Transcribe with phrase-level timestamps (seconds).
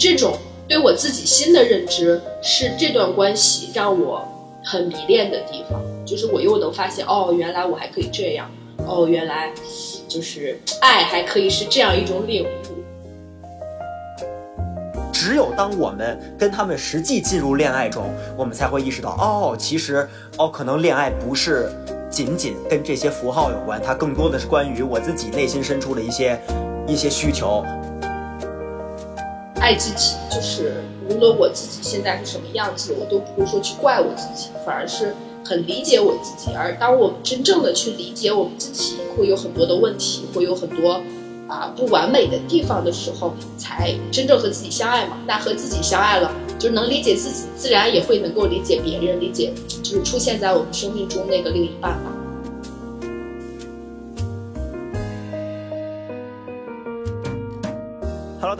[0.00, 0.32] 这种
[0.66, 4.26] 对我自己新的认知是这段关系让我
[4.64, 8.50] 很迷恋的地方，就是我又能发现哦，原来我还可以这样，
[8.86, 9.50] 哦，原来
[10.08, 12.48] 就是爱还可以是这样一种领悟。
[15.12, 20.08] 只有当我们跟他们实际进入恋爱中，我们才会意识到，哦，其实，
[20.38, 21.70] 哦，可能恋爱不是
[22.08, 26.40] 仅仅跟这些符号有关，它更多的是关于我自己内心深处的一些
[26.86, 27.62] 一些需求。
[29.60, 35.14] 爱自己，就是无论我自己现在是什么样子，我都不会说去怪我自己，反而是
[35.44, 36.52] 很理解我自己。
[36.56, 41.00] 而当我们真正的去理解我们自己，会有很多的问题，会有很多。
[41.46, 45.18] 啊，不完美的地方的时候，才真正和自己相爱嘛。
[45.26, 49.52] 那和自己相爱了，就是能理解自己，自然也会能够理解别人，理解
[49.82, 52.12] 就是出现在我们生命中那个另一半吧。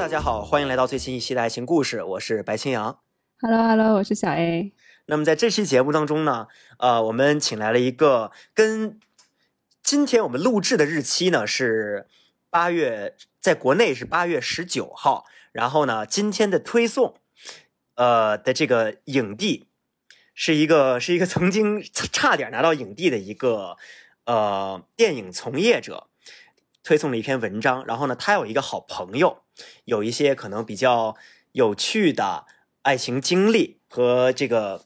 [0.01, 3.01] 大家好，欢迎来到最新一期的爱情故事，我是白青阳。
[3.39, 4.73] Hello，Hello，我是小 A。
[5.05, 6.47] 那么在这期节目当中呢，
[6.79, 8.98] 呃，我们请来了一个跟
[9.83, 12.07] 今天我们录制的日期呢是。
[12.48, 17.17] 八月在国内是八月十九号，然后呢，今天的推送，
[17.97, 19.69] 呃的这个影帝
[20.35, 23.77] 是一个是一个曾经差点拿到影帝的一个
[24.25, 26.09] 呃电影从业者，
[26.83, 27.84] 推送了一篇文章。
[27.86, 29.39] 然后呢，他有一个好朋友，
[29.84, 31.17] 有一些可能比较
[31.53, 32.47] 有趣的
[32.83, 34.84] 爱情经历和这个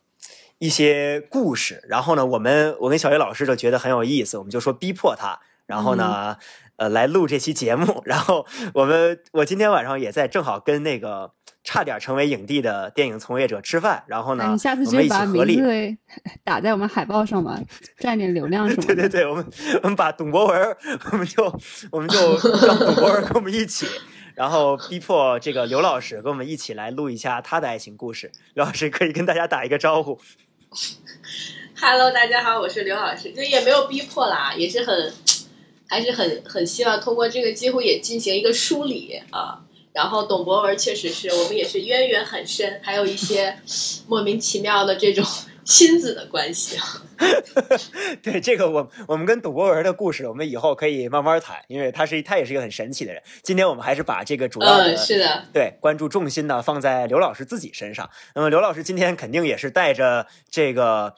[0.59, 1.85] 一些故事。
[1.89, 5.41] 然后呢，我们我跟小叶老师就觉得很有意思，我们就说逼迫他。
[5.67, 6.37] 然后呢？
[6.77, 11.33] 呃，来录这期节目， 然后我们我今天晚上也在正好跟那个
[11.65, 15.97] 差点成为影帝的电影从业者吃饭，然后呢，你下次就把名字
[16.45, 17.59] 打在我们海报上嘛，
[17.99, 18.95] 赚点流量 什么的。
[18.95, 19.47] 对对对，我们
[19.83, 20.77] 我们把董博文，
[21.11, 23.87] 我们就我们就让董博文跟我们一起，
[24.35, 28.31] 然后逼迫这个刘老师跟我们一起来录一下他的爱情故事。
[28.53, 30.21] 刘老师可以跟大家打一个招呼。
[31.81, 35.13] Hello，大家好，我是刘老师，就也没有逼迫啦，也是很。
[35.87, 39.61] 还是很很希望通过这个机会也进行一个梳理啊，
[39.95, 43.57] 然后董博文确实是我们也是渊源很深，还有一些
[44.09, 45.25] 莫名其妙的这种
[45.65, 46.85] 亲子的关系啊。
[48.21, 53.23] 对这个，我我们跟董博文的故事，我们以后可以慢慢谈，因为他是他也是一个很神奇的人。
[53.45, 58.11] 今天我们还是把这个主要的是的对关注重心呢放在刘老师自己身上。
[58.35, 61.15] 那么刘老师今天肯定也是带着这个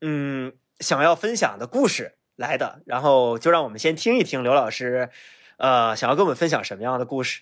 [0.00, 2.16] 嗯想要分享的故事。
[2.36, 5.10] 来的，然后就让我们先听一听刘老师，
[5.56, 7.40] 呃，想要跟我们分享什么样的故事？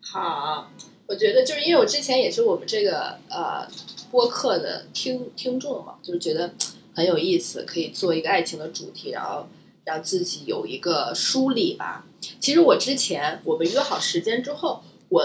[0.00, 0.70] 好，
[1.06, 3.66] 我觉得就是因为我之前也是我们这个呃
[4.10, 6.52] 播客的听听众嘛，就是觉得
[6.94, 9.46] 很有意思，可以做一个爱情的主题，然后
[9.84, 12.04] 让自己有一个梳理吧。
[12.40, 15.24] 其实我之前我们约好时间之后，我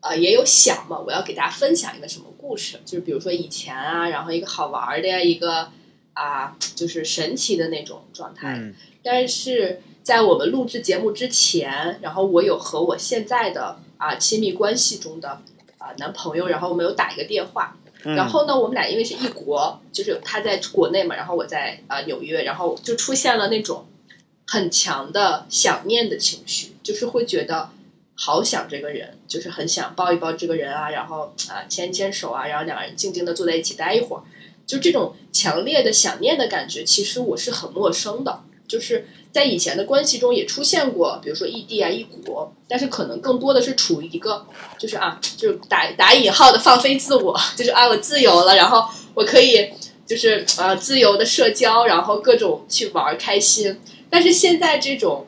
[0.00, 5.70] 呃也有想嘛，我要给大家分享一个什么故事，就是比如说以前啊，然后一个好玩的呀一个。
[6.18, 8.72] 啊，就是神奇的那种状态。
[9.02, 15.40] 但是在我们录制节目之前，然后我有和我现在的啊亲密关系中的
[15.78, 17.76] 啊男朋友，然后我们有打一个电话。
[18.02, 23.86] 然后呢，我们俩因为是异国，就是他在国内嘛，然后我在啊纽约，然后就出现了那种
[24.46, 27.70] 很强的想念的情绪，就是会觉得
[28.14, 34.22] 好想这个人，就是很想抱一抱这个人啊，然后啊牵牵手啊，然后两个人静静的坐在一起待一会儿。
[34.66, 38.42] 就这种强烈的想念的感觉，其实我是很陌生的。
[38.68, 44.46] 就是在以前的关系中也出现过，比如说异地啊、异国，但是可能更多的是处于一个，
[44.78, 48.84] 就是啊，就是打打引号的放飞自我， 就是啊，我自由了，然后
[49.14, 49.70] 我可以
[50.06, 53.80] 就是啊自由的社交，然后各种去玩开心。
[54.08, 55.26] 但是现在这种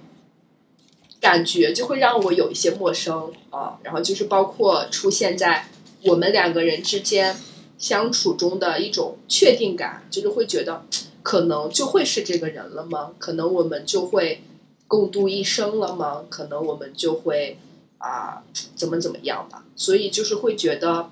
[1.21, 5.69] 感觉就会让我有一些陌生啊，然后就是包括出现在
[6.05, 7.37] 我们两个人之间。
[7.79, 10.85] 相处中的一种确定感，就是会觉得
[11.29, 13.13] 可能就会是这个人了吗？
[13.19, 14.43] 可能我们就会
[14.87, 16.25] 共度一生了吗？
[16.31, 17.59] 可能我们就会
[17.99, 18.43] 啊
[18.75, 19.63] 怎么怎么样吧？
[19.77, 21.11] 所以就是会觉得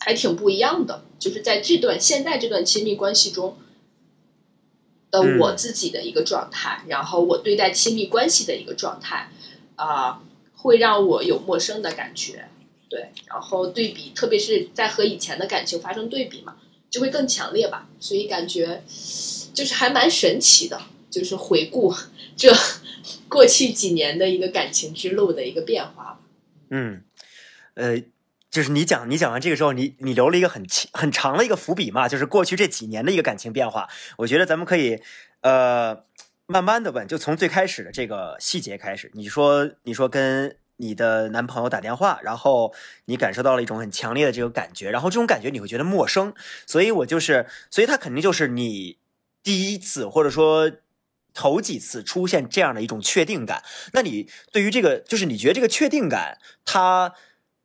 [0.00, 3.56] 还挺不一样的，就是在这段现在这段亲密关系中
[5.10, 9.30] 的我自己的一个状态，然后我对待亲密关系的一个状态
[9.76, 10.20] 啊，
[10.56, 12.50] 会让我有陌生的感觉。
[12.90, 16.56] 对，然后对比，特别是在和以前的感情发生对比嘛，
[16.94, 17.88] 就会更强烈吧。
[17.98, 18.84] 所以感觉
[19.52, 20.80] 就是还蛮神奇的，
[21.10, 21.92] 就是回顾
[22.36, 22.54] 这
[23.28, 26.20] 过去几年的一个感情之路的一个变化。
[26.70, 27.02] 嗯，
[27.74, 28.00] 呃，
[28.48, 33.88] 就是你讲你讲完这个之后，你你留了一个很很长的一个伏笔嘛，就是过去这几年的一个感情变化。
[34.18, 35.00] 我觉得咱们可以
[35.40, 36.04] 呃
[36.46, 39.10] 慢慢的问，就从最开始的这个细节开始。
[39.14, 42.74] 你说你说跟你的男朋友打电话，然后
[43.04, 46.34] 你感受到了一种很强烈的这个感觉，然后这种感觉你会觉得陌生，
[46.66, 48.98] 所以我就是，所以他肯定就是你
[49.42, 50.72] 第一次或者说
[51.32, 53.62] 头几次出现这样的一种确定感。
[53.92, 57.14] 那你对于这个，就是你觉得这个确定感，它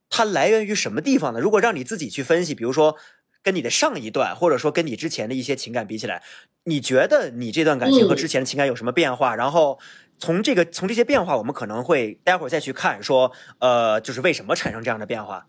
[0.10, 1.40] 它来源于什么地方呢？
[1.40, 2.96] 如果让你自己去分析，比如说
[3.42, 6.22] 跟你的上一段，或者说跟你之前的一些情感比起来，
[6.66, 9.36] 你觉得你这段感情和之前的情感有什么变化？
[9.36, 9.80] 然后。
[10.20, 15.48] 从这个从这些变化，我们可能会待会儿再去看，说呃，就是为什么产生这样的变化。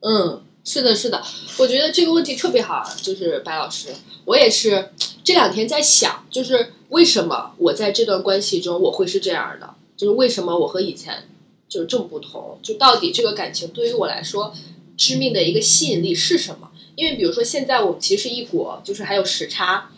[0.00, 1.22] 嗯，是的，是的，
[1.58, 3.90] 我觉得这个问题特别好，就是白老师，
[4.24, 4.90] 我也是
[5.22, 11.28] 这两天在想，就是为什么我在这段关系中我会是这样的，就是为什么我和以前
[11.68, 14.54] 就是这么不同，就到底这个感情对于我来说
[14.96, 16.70] 致命的一个吸引力是什么？
[16.94, 19.90] 因为比如说现在我们其实一国，就是还有时差。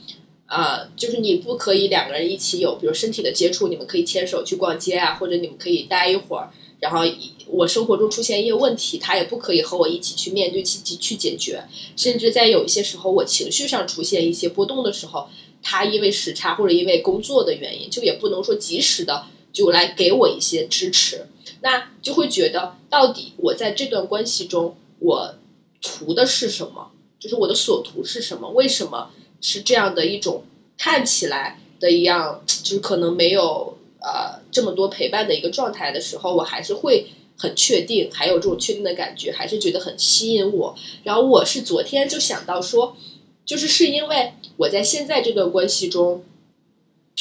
[0.46, 6.50] 呃，就是你不可以两个人一起有，比如身体的接触，你们可以牵手去逛街啊，或者你们可以待一会儿。
[6.80, 7.00] 然后
[7.46, 11.64] 我生活中出现一些问题，他也不可以和我一起去面对、去去解决。
[11.96, 15.28] 甚至在有一些时候，我情绪上出现一些波动的时候，
[15.62, 21.26] 他因为时差或者因为工作的原因，就也不能说及时的就来给我一些支持。
[21.62, 25.36] 那就会觉得，到底我在这段关系中，我
[25.80, 26.90] 图的是什么？
[27.18, 28.50] 就是我的所图是什么？
[28.50, 29.10] 为什么？
[29.46, 30.42] 是这样的一种
[30.78, 40.74] 看起来的一样，就是可能没有呃这么多陪伴的一个状态的时候，我还是会很确定，还有这种确定的感觉，还是觉得很吸引我。
[41.02, 42.96] 然后我是昨天就想到说，
[43.44, 46.24] 就是是因为我在现在这段关系中，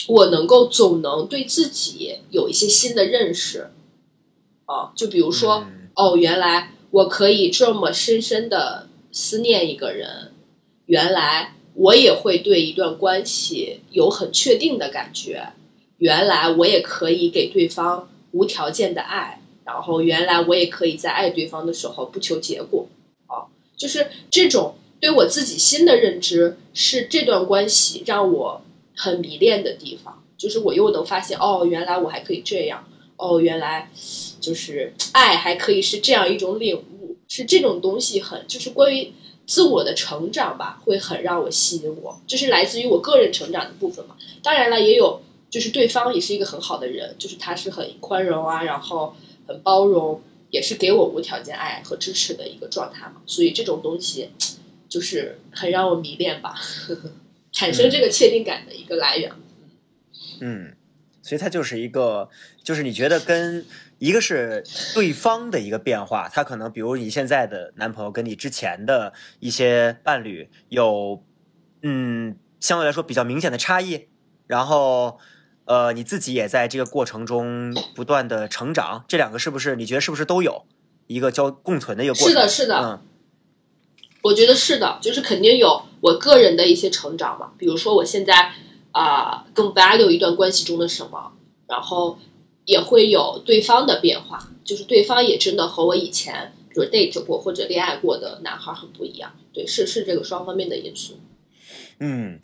[0.08, 3.70] 我能够总能对自己有一些新的认识，
[4.64, 10.32] 啊，就比如说哦，原来我可以这么深深的思念一个人，
[10.86, 11.56] 原来。
[11.76, 15.54] 我也会对一段关系有很确定的感觉，
[15.98, 22.88] 原来我也可以给对方无条件的爱，然后原来我也可以在爱对方的时候不求结果，
[23.26, 28.62] 啊，就是这种对我自己新的认知，是这段关系让我
[28.96, 32.88] 很迷恋的地方，就是我又能发现，哦，原来我还可以这样，
[33.18, 33.90] 哦，原来
[34.40, 39.12] 就是爱还可以是这样一种领悟，是这种东西很就是关于。
[39.46, 44.16] 自我的成长吧，会很让我吸引我，这是来自于我个人成长的部分嘛。
[44.42, 49.16] 当然了，也有就是对方也是一个很好的人，就是他是很宽容啊，然后
[49.48, 53.22] 很包容，也是给我无条件爱和支持的一个状态嘛。
[53.26, 54.30] 所以这种东西
[54.88, 56.56] 就是很让我迷恋吧，
[57.52, 59.32] 产生这个确定感的一个来源。
[60.40, 60.74] 嗯，
[61.22, 62.30] 所以它就是一个，
[62.64, 63.66] 就是你觉得跟。
[64.04, 71.24] 一个是对方的一个变化，他可能比如你现在的男朋友跟你之前的一些伴侣有，
[71.84, 74.10] 嗯，相对来说比较明显的差异。
[74.46, 75.20] 然后，
[75.64, 79.06] 呃，你自己也在这个过程中不断的成长。
[79.08, 80.66] 这两个是不是你觉得是不是都有
[81.08, 82.30] 一个交共存的一个过程？
[82.30, 83.00] 是的，是的，嗯，
[84.24, 87.54] 我觉得是的，就是肯定有我个人的一些成长嘛。
[87.58, 88.52] 比如说我现在
[88.92, 91.32] 啊，更 value 一段关系中的什么，
[91.70, 92.20] 然后。
[92.66, 99.34] 也会有对方的变化，就是对方也真的和我以前就是 date 过或者恋爱过的男孩很不一样。
[99.54, 101.20] 对，是是这个双方面的因素。
[102.00, 102.40] 嗯，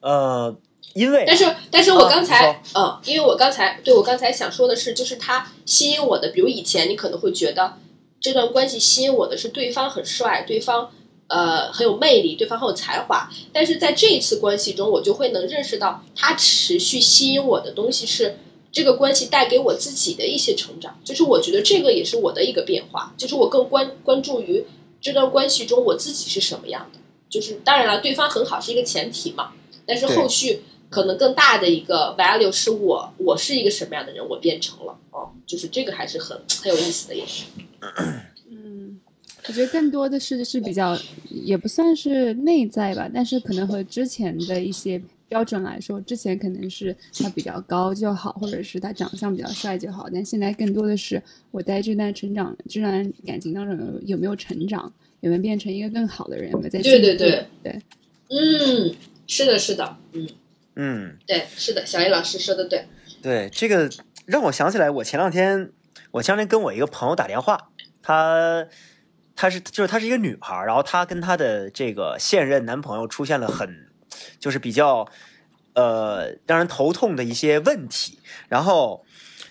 [0.00, 0.54] 呃，
[0.92, 7.74] 因为但是但是我刚才嗯，因为我刚才对我刚才想说的是，就是他吸引我的，比如以前你可能会觉得
[8.20, 10.90] 这段关系吸引我的是对方很帅，对方
[11.28, 13.30] 呃很有魅力，对方很有才华。
[13.52, 18.36] 但是在这一次关系中，我就会能认识到他持续吸引我的东西是。
[18.74, 24.64] 这个关系带给我自己的一些成长，就是我觉得这个也是我的一个变化，就是我更关关注于
[25.00, 26.98] 这段关系中我自己是什么样的。
[27.30, 29.52] 就是当然了，对方很好是一个前提嘛，
[29.86, 37.44] 但是后续可能更大的一个 value 是我我是一个什么样的人，我变成了哦，就是这个还是很很有意思的，也是。
[38.50, 39.00] 嗯，
[39.46, 40.98] 我觉得更多的是是比较
[41.30, 45.00] 也不算是内在吧，但是可能和之前的一些。
[45.34, 57.82] 标准来说，之前可能是他比较高就好，或者是他长相比较帅就好，但现在更多的是我在这段成长、这段感情当中有没有成长，有没有变成一个更好的人，有没有在对对对对，
[58.28, 58.94] 嗯，
[59.26, 60.28] 是的，是的，嗯
[60.76, 62.86] 嗯，对，是的，小叶老师说的对，
[63.20, 63.90] 对这个
[64.26, 65.72] 让我想起来，我前两天
[66.12, 68.64] 我前两天跟我一个朋友打电话，他
[69.34, 73.92] 她是就是她是一个女孩，然后她跟她的这个现任男朋友出现了很。
[74.38, 75.06] 就是比较，
[75.74, 78.18] 呃，让人头痛的一些问题。
[78.48, 79.04] 然后，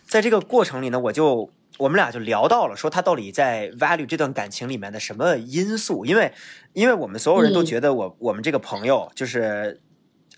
[0.05, 6.05] 在这个过程里呢，我就我们俩就聊到了，说他到底在 value 这段感情里面的什么因素？
[6.05, 6.33] 因为，
[6.73, 9.81] 因为我们所有人都觉得我我们这个朋友就是，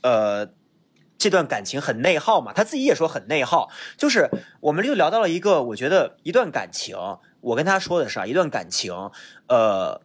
[0.02, 0.48] 呃，
[1.18, 3.70] 这段感情很内耗嘛，他自己也说很内耗。
[3.98, 4.30] 就是
[4.62, 6.98] 我们就聊到了一个，我觉得一段感情，
[7.42, 8.94] 我跟他说的是啊，一段感情，
[9.48, 10.02] 呃。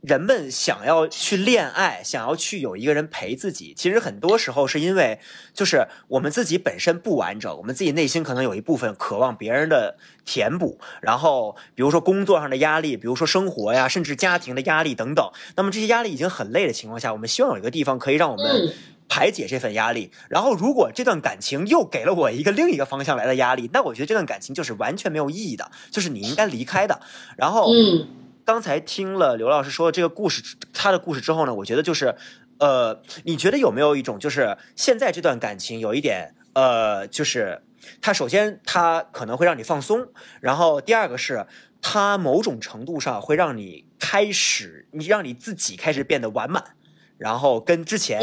[0.00, 5.18] 人们想要去恋爱，想要去有一个人陪自己，其实很多时候是因为，
[5.52, 15.30] 就是我们自己本身不完整，我们自己内心可能有一部分渴望别人的填补，然后比如说工作上的压力，比如说生活呀，甚至家庭的压力等等。
[15.56, 18.72] 那么这些压力已经很累的情况下，我们希望有一个地方可以让我们
[19.08, 20.12] 排解这份压力。
[20.28, 27.00] 然后如果这段感情又给了我一个另一个方向来的压力，那我觉得这段感情就是完全没有意义的，就是你应该离开的。
[27.36, 28.06] 然后，嗯。
[28.48, 32.14] 刚才听了刘老师说这个故事，他的故事之后呢，我觉得就是，
[32.58, 37.60] 呃，你觉得有没有一种就是现在这段感情有一点，呃，就是
[38.00, 40.08] 他首先他可能会让你放松，
[40.40, 41.46] 然后第二个是
[41.82, 46.74] 他某种程度上会让你开始，你让你自己开始变得完满，
[47.18, 48.22] 然后跟之前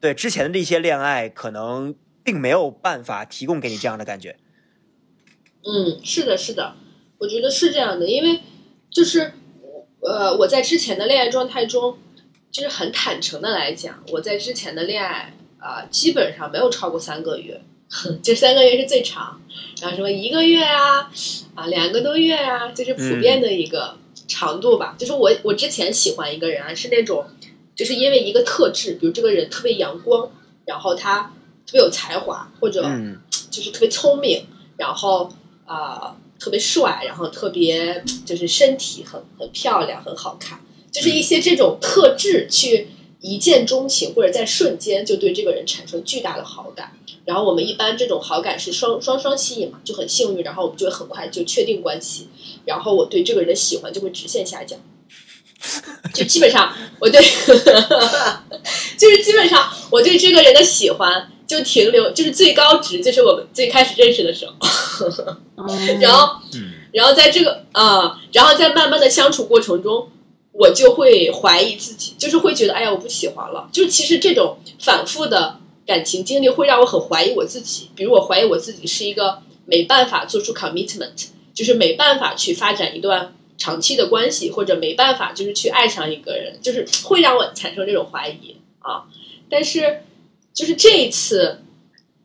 [0.00, 4.36] 对之前的那些恋爱可能并没有办法提供给你这样的感觉。
[5.62, 6.74] 嗯，是的，是的，
[7.18, 8.40] 我觉得是这样的，因为
[8.90, 9.34] 就是。
[10.02, 11.96] 呃，我在之前的恋爱状态中，
[12.50, 17.62] 就是很坦诚的来讲，我在之前的恋爱啊，基本上没有超过三个月，
[18.20, 19.40] 这三个月是最长，
[19.80, 21.08] 然后什么一个月啊，
[21.54, 24.96] 啊两个多月啊，就是普遍的一个长度吧。
[24.98, 27.24] 就是我我之前喜欢一个人啊，是那种，
[27.76, 30.28] 就是因为一个特质，比如这个人特别阳光，
[30.66, 31.32] 然后他
[31.64, 32.82] 特别有才华，或者
[33.52, 35.32] 就是特别聪明，然后
[35.64, 36.16] 啊。
[36.42, 40.58] 特别帅，然后特别就是身体很很漂亮，很好看，
[40.90, 42.88] 就是一些这种特质去
[43.20, 46.94] 一见钟情，或者在瞬间就对这个人产生巨大的好感。
[47.26, 52.26] 然后我们一般这种好感是双双双吸引嘛，就很幸运，然后我们就很快就确定关系。
[52.64, 54.80] 然后我对这个人的喜欢就会直线下降，
[56.12, 57.20] 就基本上我对，
[58.98, 61.28] 就是基本上我对这个人的喜欢。
[61.52, 64.54] 就停留，就是最高值，就是我们最开始认识的时候，
[66.00, 66.40] 然后，
[66.92, 70.10] 然后在这个啊，然后在慢慢的相处过程中，
[70.52, 73.68] 我就会怀疑自己，就是会觉得，哎呀，我不喜欢了。
[73.70, 89.04] 就其实这种反复的感情经历会让我很怀疑我自己，比如我怀疑我自己是一个没办法做出 commitment，就是没办法去发展一段长期的关系，或者没办法就是去爱上一个人，就是会让我产生这种怀疑啊，
[89.50, 90.04] 但是。
[90.54, 91.60] 就是这一次，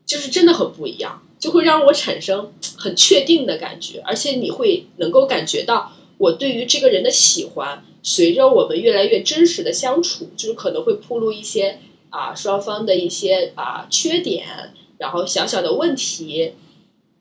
[0.06, 11.80] 就是真的很不一样，就会让我产生很确定的感觉，而且你会能够感觉到我对于这个人的喜欢，随着我们越来越真实的相处，就是可能会铺露一些
[12.10, 16.54] 啊双方的一些啊缺点，然后小小的问题，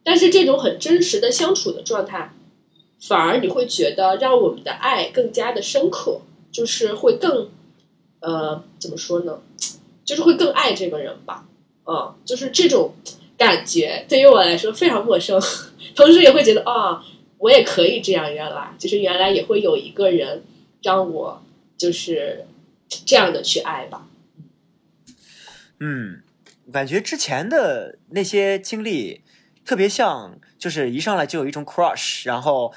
[0.02, 2.32] 但是这种很真实的相处的状态，
[3.00, 7.50] 反而你会觉得让我们的爱更加的深刻，就是会更
[8.20, 9.40] 呃怎么说呢？
[10.06, 11.44] 就是会更爱这个人吧，
[11.84, 12.94] 嗯，就是这种
[13.36, 15.38] 感觉对于我来说非常陌生，
[15.96, 17.04] 同时也会觉得啊，
[17.38, 18.72] 我也可以这样，原来。
[18.78, 20.44] 就是原来也会有一个人
[20.82, 21.42] 让我
[21.76, 22.46] 就是
[23.04, 24.06] 这样的去爱吧。
[25.80, 26.22] 嗯，
[26.72, 29.22] 感觉之前的那些经历
[29.64, 32.72] 特别像，就是一上来就有一种 crush，然后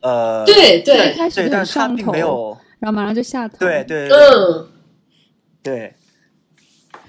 [0.00, 4.68] 呃，对对，对，但是他并没有，然后马上就下头，对对对，嗯，
[5.62, 5.94] 对。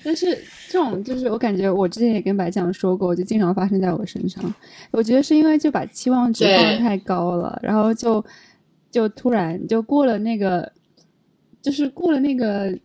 [0.04, 4.54] 但是这种就是我感觉，我之前也跟白酱说过，就经常发生在我身上。
[4.92, 8.24] 我觉得是因为就把期望值放的太高了，然后就
[8.92, 10.72] 就突然就过了那个，
[11.62, 12.78] 就是过了那个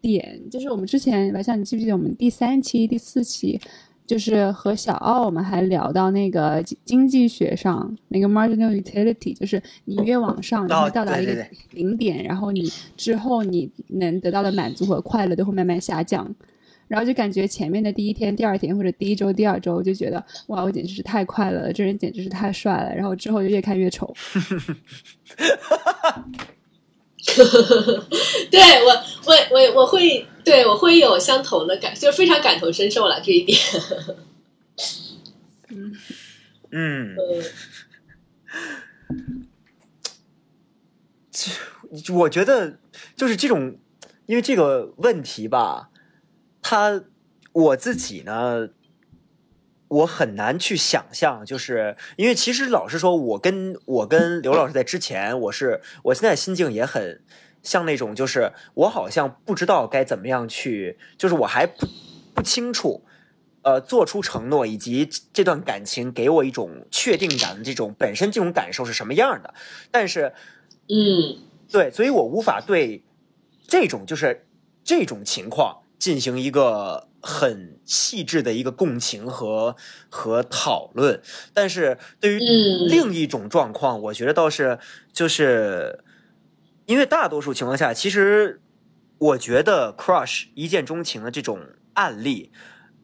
[0.00, 0.40] 点。
[0.50, 3.60] 就是我们之前白酱，你记不记得我们第三期、第四期，
[4.06, 16.34] 就是和小奥我们还聊到那个经济学上那个 marginal utility，就是你越往上，你会到达一个顶点，然后你之后你能得到的满足和快乐都会慢慢下降。
[16.88, 22.94] 然后就感觉前面的第一天、第二天或者第一周、第二周就觉得哇，我简直是太快乐了，这人简直是太帅了。
[22.94, 24.12] 然后之后就越看越丑。
[28.50, 28.90] 对我，
[29.26, 33.58] 我我我会对我会有相同的感，就非常感同身受了这一点。
[35.68, 35.94] 嗯
[36.72, 37.16] 嗯，
[42.02, 42.78] 就 我觉得
[43.14, 43.78] 就是这种，
[44.26, 45.90] 因为这个问题吧。
[46.64, 47.02] 他
[47.52, 48.68] 我自己呢，
[49.92, 57.22] 我很难去想象，就是因为其实老实说，我跟我跟刘老师在之前，我是我现在心境也很
[57.62, 61.86] 像那种，就是我好像不知道该怎么样去，就是我还不
[62.34, 63.04] 不清楚，
[63.62, 69.52] 呃，做出承诺以及这段感情给我一种确定感的这种本身这种感受是什么样的，
[69.90, 70.32] 但是，
[70.88, 71.36] 嗯，
[71.70, 73.04] 对，所以我无法对
[73.68, 74.46] 这种就是
[74.82, 75.80] 这种情况。
[76.02, 79.76] 进行一个很细致的一个共情和
[80.10, 81.22] 和讨论。
[81.54, 84.78] 但是对于嗯另一种状况，我觉得倒是
[85.12, 86.04] 就是
[86.86, 88.60] 因为大多数情况下，其实
[89.18, 91.60] 我觉得 crush 一见钟情的这种
[91.94, 92.50] 案例。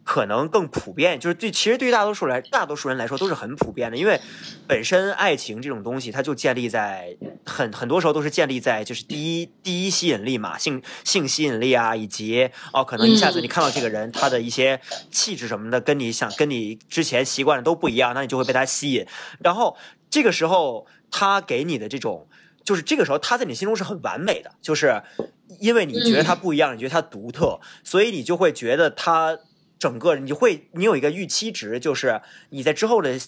[0.08, 4.18] 可能更普遍，就是对，其实对于大多数来，大多数人来说都是很普遍的，因为
[4.66, 13.42] 本身爱情这种东西，它就建立在很很多时候都是建立在就是第一第一吸引力嘛，性性吸引力啊，以及哦，可能一下子嗯。
[13.42, 19.06] 你看到这个人，他的一些气质什么的，跟你想跟你之前习惯的都不一样，那你就会被他吸引，
[19.40, 19.76] 然后
[20.08, 22.26] 这个时候他给你的这种，
[22.64, 25.02] 就是这个时候他在你心中是很完美的，就是
[25.60, 29.38] 因为你觉得他不一样，你觉得他独特，所以你就会觉得他
[29.78, 32.20] 整个你会你有一个预期值，就是
[32.50, 33.18] 你在之后的。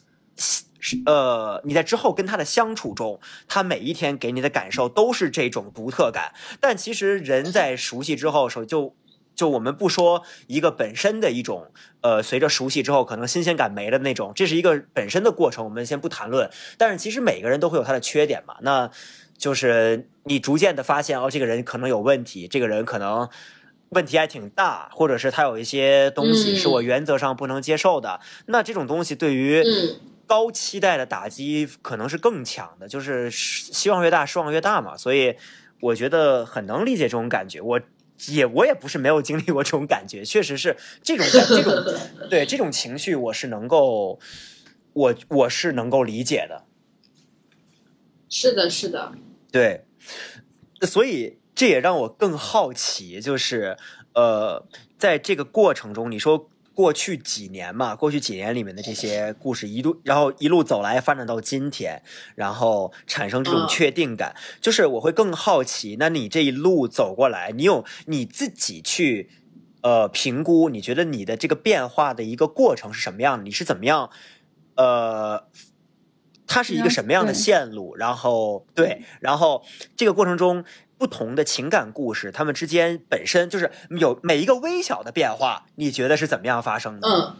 [1.05, 6.33] 呃，你在之后跟他的相处中，他每一天给你的感受都是这种独特感。
[6.59, 8.97] 但其实人在熟悉之后，手就
[9.35, 16.51] 就我们不说一个本身的一种呃，随着熟悉之后可能新鲜感没了那种，这是一个本身的过程，我们先不谈论。
[16.79, 18.91] 但是其实每个人都会有他的缺点嘛，那
[19.37, 23.29] 就是你逐渐的发现哦，这个人可能有问题，这个人可能。
[23.91, 34.97] 问题还挺大，或者是他有一些东西嗯是我原则上不能接受的，那这种东西对于嗯高期待的打击可能是更强的，就是希望越大，失望越大嘛。
[34.97, 35.35] 所以
[35.81, 37.61] 我觉得很能理解这种感觉。
[37.61, 37.81] 我
[38.29, 41.85] 也我也不是没有经历过这种感觉，确实是这种感 这种
[42.29, 44.21] 对这种情绪，我是能够
[44.93, 46.65] 我我是能够理解的。
[48.29, 49.11] 是的，是的，
[49.51, 49.85] 对，
[50.83, 53.77] 所以这也让我更好奇，就是
[54.15, 62.03] 呃，在这个过程中，你说过去几年嘛，过去几年里面的这些故事一路，然后一路走来发展到今天，
[62.35, 69.29] 然后产生这种确定感，就是我会更好奇，那你这一路走过来，你有你自己去。
[69.83, 73.45] 呃，评估你觉得你的这个变化的一个过程是什么样的？
[73.45, 74.09] 你是怎么样？
[74.77, 75.47] 呃，
[76.47, 77.97] 它是一个什么样的线路？
[77.97, 79.63] 然后对，然后
[79.97, 80.65] 这个过程中
[81.01, 87.09] 不同的情感故事，他们之间本身就是有每一个微小的变化，你觉得是怎么样发生的？
[87.09, 87.35] 嗯，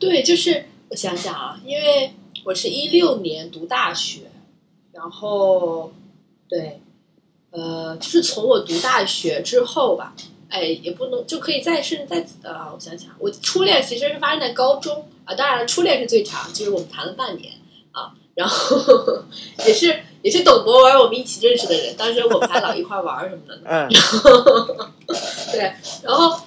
[0.00, 4.22] 对，就是我想想啊，因为我是一六年读大学，
[4.90, 5.92] 然后
[6.48, 6.80] 对，
[7.50, 10.16] 呃，就是从我读大学之后吧，
[10.48, 17.52] 哎，也不能就可以再甚至再呃，我想想，我初恋其实是发生在高中啊，当然了，初恋是最长，就是我们谈了半年
[17.92, 19.22] 啊，然后
[19.68, 23.62] 也是也是董博文我们一起认识的人，当时我们还老一块玩儿什么的呢。
[23.66, 23.88] 嗯
[25.52, 25.60] 对，
[26.02, 26.38] 然后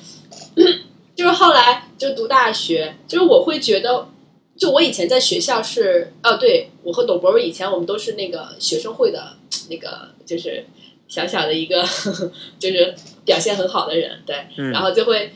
[1.15, 4.07] 就是后来就读大学，就是我会觉得，
[4.55, 9.37] 就我以前在学校是，哦，对我和董博文以前我们都是那个学生会的
[9.69, 10.65] 那个，就是
[11.07, 11.83] 小小的一个，
[12.59, 12.93] 就是
[13.25, 15.33] 表现很好的人，对，嗯，然后就会，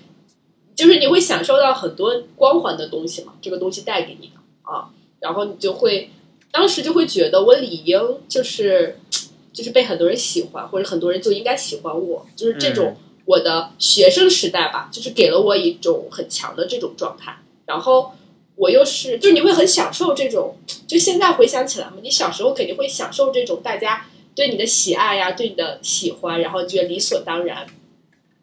[0.75, 6.11] 就是你会享受到很多光环的东西嘛，这个东西带给你的啊，然后你就会，
[6.55, 8.97] 当时就会觉得我理应就是，
[9.51, 18.13] 就是被很多人喜欢，或者很多人就应该喜欢我，就是这种我的学生时代吧，就是给了我一种很强的这种状态，然后。
[18.57, 20.55] 我又是，就是你会很享受这种，
[20.87, 27.67] 就现在回想起来嘛，你小时候肯定会享受这种大家对你的喜爱呀、对你的喜欢，然后觉得理所当然。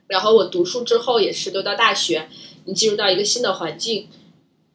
[0.08, 2.28] 然后我读书之后也是，都到大学，
[2.66, 4.08] 你进入到一个新的环境，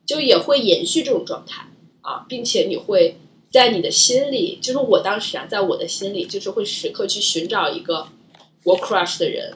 [0.07, 1.67] 就也会延续这种状态
[2.01, 3.19] 啊，并且你会
[3.51, 8.07] 在你的心里，就是我当时啊，在我的心里，就是会时刻去寻找一个
[8.63, 9.53] 我 crush 的人，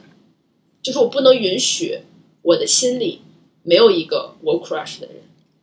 [0.82, 2.00] 就是我不能允许
[2.42, 3.22] 我的心里
[3.62, 5.16] 没有一个我 crush 的人。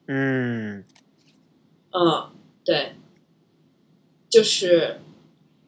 [0.07, 0.83] 嗯。
[1.91, 2.29] 嗯，
[2.63, 2.93] 对，
[4.29, 4.99] 就是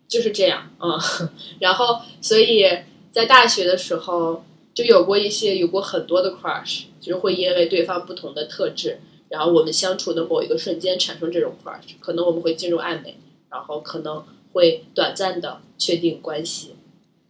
[0.08, 1.00] 就是这样，嗯，
[1.60, 2.64] 然后所以
[3.12, 4.46] 在大学的时候
[4.76, 9.00] 就有过一些有过很多的 crush，就是会因为对方不同的特质，
[9.32, 13.18] 然后我们相处的某一个瞬间产生这种 crush，可能我们会进入暧昧，
[13.50, 16.76] 然后可能会短暂的确定关系，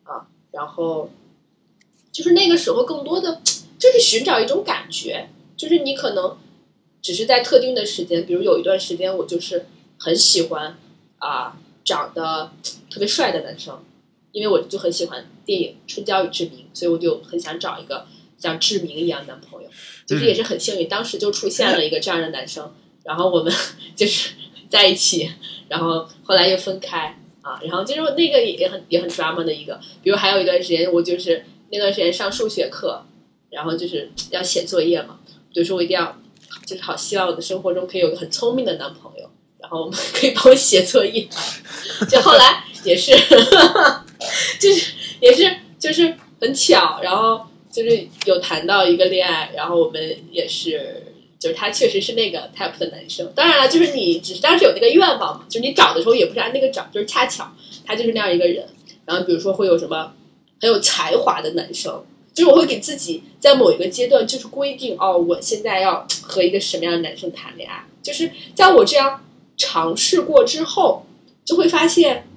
[0.04, 1.10] 啊，然后
[2.12, 3.42] 就是那个时候更多的
[3.80, 6.38] 就是寻找一种感觉，就是你可能。
[7.04, 9.66] 只是在特定的时间，比如有一段时间，我就是
[9.98, 10.78] 很喜欢
[11.18, 12.52] 啊、长得
[12.92, 13.84] 特别帅的男生，
[14.32, 18.06] 因为我就很喜欢电影《春娇与志明》，所以我就很想找一个
[18.42, 19.70] 像志明一样的男朋友。
[20.06, 22.74] 就是也是很幸运，当时就出现了一个这样的男生，
[23.04, 23.54] 然后我们
[23.96, 24.32] 就是
[24.70, 25.32] 在一起，
[25.70, 33.06] 然后后来又分开啊，然后就是那个也也很也很 drama 的一个，比如还有一段时间，我就是那段时间上数学课，
[33.52, 35.20] 然后就是要写作业嘛，
[35.54, 36.18] 就说我一定要。
[36.66, 41.28] 就是好希望我的生活中可以有个很聪明的男朋友，然后 可以帮我写作业。
[42.10, 43.12] 就后来也是，
[44.60, 51.04] 就是也是就是很巧，然后就是有谈到一个恋爱，然后我们也是，
[51.40, 53.32] 就是他确实是那个 type 的男生。
[53.34, 57.52] 当然了，就是你只是当时有那个愿望嘛，就是你找的时候也不是按那个找，就是恰巧
[57.86, 58.66] 他就是那样一个人。
[59.06, 60.14] 然后比如说会有什么
[60.60, 62.04] 很有才华的男生，
[62.34, 67.86] 就是我会给自己在某一个阶段就是规定哦，我现在要和一个什么样的男生谈恋爱。
[68.04, 69.24] 就是在我这样
[69.58, 71.06] 尝试过之后，
[71.46, 72.28] 就会发现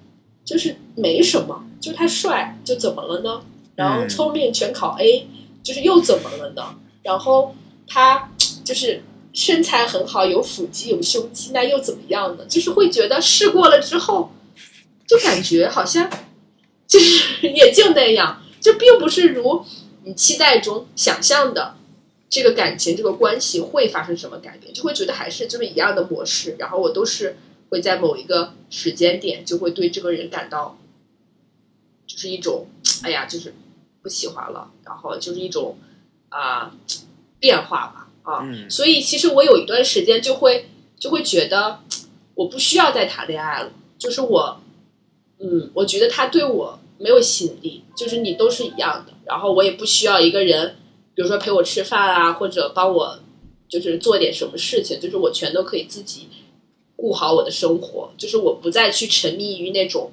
[0.44, 3.42] 就是没什么，就是他帅就怎么了呢？
[3.76, 5.26] 然后聪明全考 A，
[5.62, 6.76] 就是又怎么了呢？
[7.02, 7.54] 然后
[7.88, 8.30] 他
[8.64, 12.46] 就是身材很好，有腹肌有胸肌，那又怎么样呢？
[12.46, 14.32] 就是会觉得试过了之后，
[15.06, 16.08] 就感觉好像
[16.86, 19.64] 就是也就那样，就并不是如
[20.04, 21.74] 你期待中想象的
[22.30, 26.56] 这个感情这个关系会发生什么改变，就会觉得还是就是一样的模式。
[26.58, 27.36] 然后我都是
[27.70, 30.78] 会在某一个时间点就会对这个人感到
[32.06, 32.68] 就是一种
[33.02, 33.52] 哎呀，就是。
[34.04, 35.78] 不喜欢了，然后就是一种
[36.28, 36.70] 啊
[37.40, 41.80] 变化吧啊，所以其实我有一段时间就会就会觉得
[42.34, 44.60] 我不需要再谈恋爱了，就是我
[45.38, 50.76] 嗯，我觉得他对我没有吸引力，就是你都是一样的，然后我也不需要一个人，
[51.14, 53.18] 比如说陪我吃饭啊，或者帮我
[53.70, 56.28] 就是做点什么事情，就是我全都可以自己
[56.94, 60.12] 顾好我的生活，就是我不再去沉迷于那种。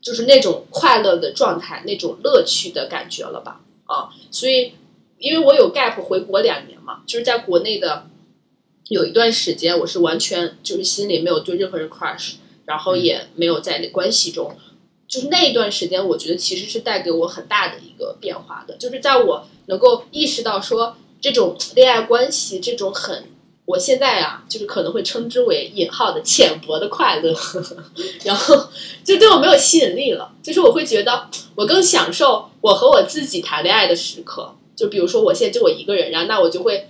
[0.00, 3.60] 就是那种快乐的状态，那种乐趣的感觉了吧？
[3.84, 4.72] 啊，所以
[5.18, 8.06] 因为我有 gap 回国两年嘛，就是在国内的
[8.88, 12.34] 有一段时间，我是完全就是心里没有对任何人 crush，
[12.64, 14.56] 然后也没有在那关系中，
[15.06, 23.24] 就是那一段时间，我觉得其实是带给我很大的一个变化的，就是在我能够意识到说这种恋爱关系这种很。
[23.70, 27.32] 我现在啊，就是可能会称之为引号的浅薄的快乐，
[28.24, 28.68] 然后
[29.04, 30.32] 就对我没有吸引力了。
[30.42, 34.56] 就是我会觉得我更享受我和我自己谈恋爱的时刻。
[34.74, 36.88] 就比如说我现在就我一个人，然后那我就会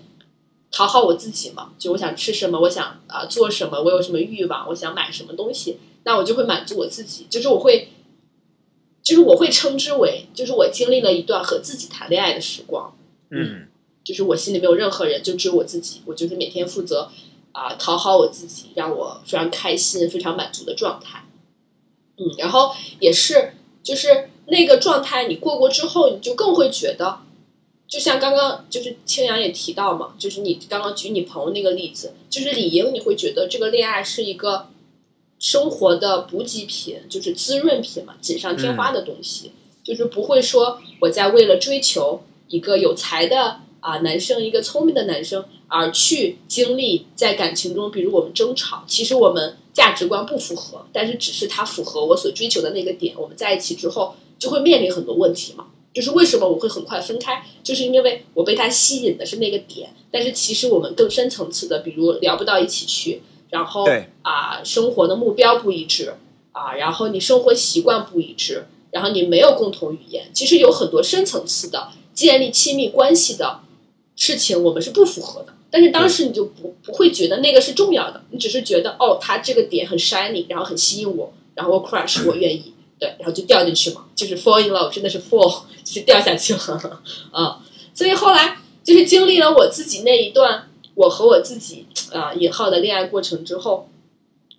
[0.70, 1.72] 讨好我自己嘛。
[1.78, 7.26] 就我想吃什么，我想啊做什么，我有什么欲望，我想买什么东西，那我就会满足我自己。
[7.28, 7.90] 就是我会，
[9.02, 12.96] 就是我会称之为，就是我经历了一段和自己谈恋爱的时光。
[13.30, 13.66] 嗯。
[14.10, 16.00] 就是我心里没有任何人，就只有我自己。
[16.04, 17.08] 我就是每天负责
[17.52, 21.26] 啊讨好我自己，让我非常开心、非常满足的状态。
[22.16, 23.52] 嗯，然后也是，
[23.84, 27.20] 就是那个状态你过过之后，你就更会觉得，
[27.86, 34.66] 就像刚刚就是清扬也提到嘛，就是你刚刚举你朋友那个例子，就是理应你会觉得这个恋爱是一个
[35.38, 39.52] 生活的补给品，就是滋润品嘛，锦上添花的东西，
[39.84, 43.60] 就是不会说我在为了追求一个有才的。
[43.80, 55.66] 啊，男生一个聪明的男生，而去经历在感情中，比如我们争吵，其实我们价值观不符合，但是只是他符合我所追求的那个点，我们在一起之后就会面临很多问题嘛。
[55.92, 63.84] 就是为什么我会很快分开，就是因为我被他吸引的是那个点，但是其实我们更深层次的，比如聊不到一起去，然后
[64.22, 66.14] 啊，生活的目标不一致
[66.52, 73.62] 啊，然后你生活习惯不一致，然后你没有共同语言，其实有很多深层次的建立亲密关系的。
[74.20, 87.00] 事情我们是不符合的，但是当时你就不不会觉得那个是重要的，你只是觉得哦，他这个点很 shiny，然后很吸引我，然后我 crush，我愿意，对，然后就掉进去嘛，就是 fall in love，真的是 fall， 就是掉下去了，
[87.32, 93.88] 啊，所以后来就是经历了我自己那一段我和我自己啊引号的恋爱过程之后，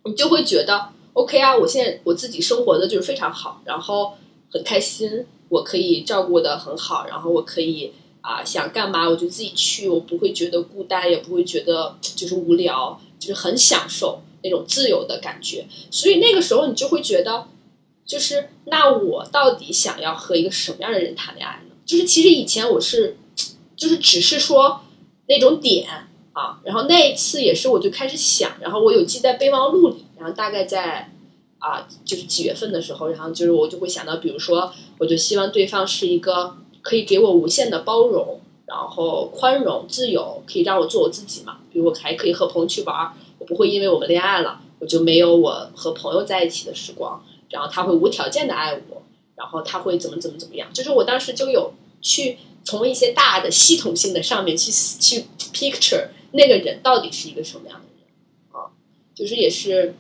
[0.06, 4.14] 你就会觉得 OK 啊，我现在我自己生活的就是非常好，然后
[4.52, 7.94] 很开心，我可以照顾的很好，然后我可以。
[8.22, 15.66] 啊，想干嘛我就自己去，我不会觉得孤单，也不会觉得就是无聊，就是很享受那种自由的感觉。
[15.90, 17.48] 所以那个时候你就会觉得，
[18.06, 21.76] 就是那我到底想要和一个什么样的人谈恋爱呢？
[21.84, 23.18] 就是其实以前我是，
[23.76, 24.82] 就是只是说
[25.28, 25.88] 那种点
[26.34, 31.12] 啊，然后那一次也是我就开始想，然后我有记在备忘录里，然后大概在
[31.58, 36.58] 啊就是几月份的时候，然后就是我就会想到，比如说我就希望对方是一个。
[36.82, 41.60] 可以给我无限的包容，然后宽容、自由，可以让我做我自己嘛？
[41.72, 47.24] 比如我还可以和朋友去玩，我不会因为我们恋爱了，我就没有我和朋友在一起的时光。
[47.50, 49.04] 然后他会无条件的爱我，
[49.36, 50.72] 然后他会怎么怎么怎么样？
[50.74, 58.08] 就是我当时就有去从一些大的系统性的上面去去 picture 那个人到底是一个什么样的人
[58.52, 58.72] 啊？
[59.14, 59.96] 就是也是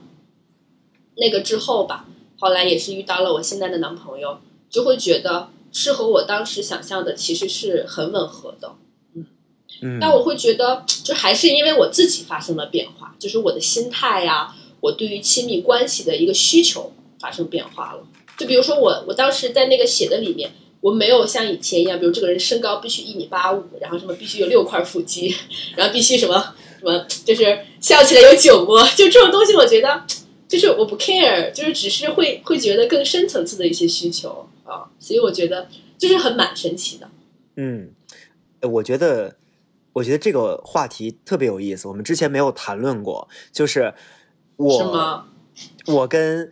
[1.15, 2.05] 那个之后吧，
[2.39, 4.39] 后来也是遇到了我现在的男朋友，
[4.69, 5.49] 就会觉得。
[5.71, 8.75] 是和我当时想象的其实是很吻合的，
[9.15, 9.25] 嗯
[9.81, 18.03] 嗯，但我会觉得，就还是因为我自己发生了变化，就是我的心态呀，我对于亲密关系的一个需求发生变化了。
[18.37, 25.35] 就比如说我，我当时在那个写的里面，我没有像以前一样，比如这个人身高必须一米八五，然后什么必须有六块腹肌，
[25.75, 30.03] 然后必须什么什么，就是笑起来有酒窝，就这种东西，我觉得
[30.47, 37.09] 就是我不 care，就是只是会会觉得更深层次的一些需求啊，所以我觉得就是很蛮神奇的。
[37.55, 37.91] 嗯，
[38.61, 39.35] 呃我觉得，
[39.93, 43.93] 我觉得这个话题特别有意思，我们之前没有谈论过，就是是
[44.55, 45.25] 我吗？
[45.87, 46.49] 我跟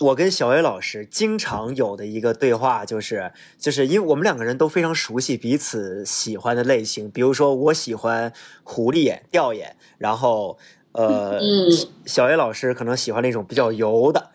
[0.00, 10.58] 我跟小薇老师经常有的一个对话，就是就是因为我们两个人都非常熟悉彼此喜欢的类型，比如说我喜欢狐狸眼、吊眼，然后
[10.92, 11.70] 呃，嗯
[12.06, 14.30] 小薇老师可能喜欢那种比较油的，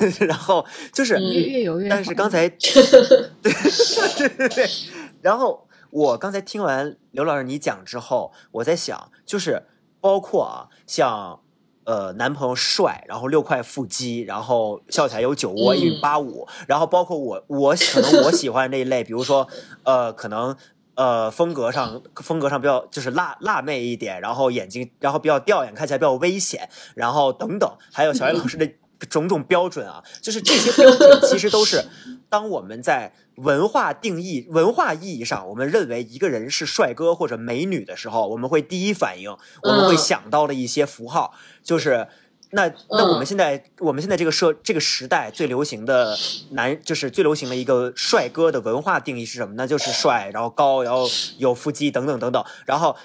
[0.26, 1.18] 然后就是。
[1.88, 2.82] 但是刚才， 对
[3.42, 4.70] 对对对，
[5.22, 9.64] 然后我刚才听完刘老师你讲之后，我在想，就是
[10.00, 11.40] 包括啊，像
[11.84, 19.48] 呃男朋友帅，然后六块腹肌，然后笑起来有酒窝，嗯一米八五，然后包括我我可能我喜欢那一类，比如说
[19.84, 20.56] 呃可能。
[20.96, 28.70] 呃，风格上风格上比较就是辣辣妹一点，然后眼睛然后比较吊眼，看起来比较危险，然后等等，还有小艾老师的
[29.08, 31.84] 种种标准啊，就是这些标准其实都是
[32.28, 39.30] 当我们在文化定义、文化意义上，我们认为一个人是帅哥或者美女的时候，我们会第一反应，
[39.62, 42.06] 我们会嗯想到的一些符号，就是
[42.50, 46.16] 那那我们现在、我们现在这个社这个时代最流行的
[46.50, 49.66] 男，就是最流行的一个帅哥的文化定义是什么呢？
[49.66, 51.08] 就是帅，然后高，然后
[51.38, 52.96] 有腹肌等等等等，然后。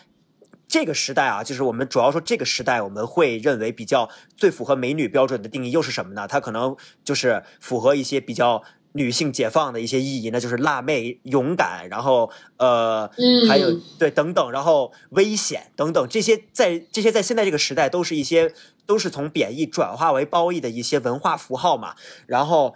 [0.75, 6.27] 这个时代啊，就是我们主要说这个时代，我们会认为比较最符合美女标准的定义又是什么呢？
[6.27, 8.61] 它可能就是符合一些比较
[8.91, 18.53] 女性解放的一些意义，那就是辣妹、勇敢，然后呃，嗯还有对等等，然后危险等等，这些在这些在现在这个时代都是一些
[18.85, 21.95] 都是从贬义转化为褒义的一些文化符号嘛。
[22.27, 22.75] 然后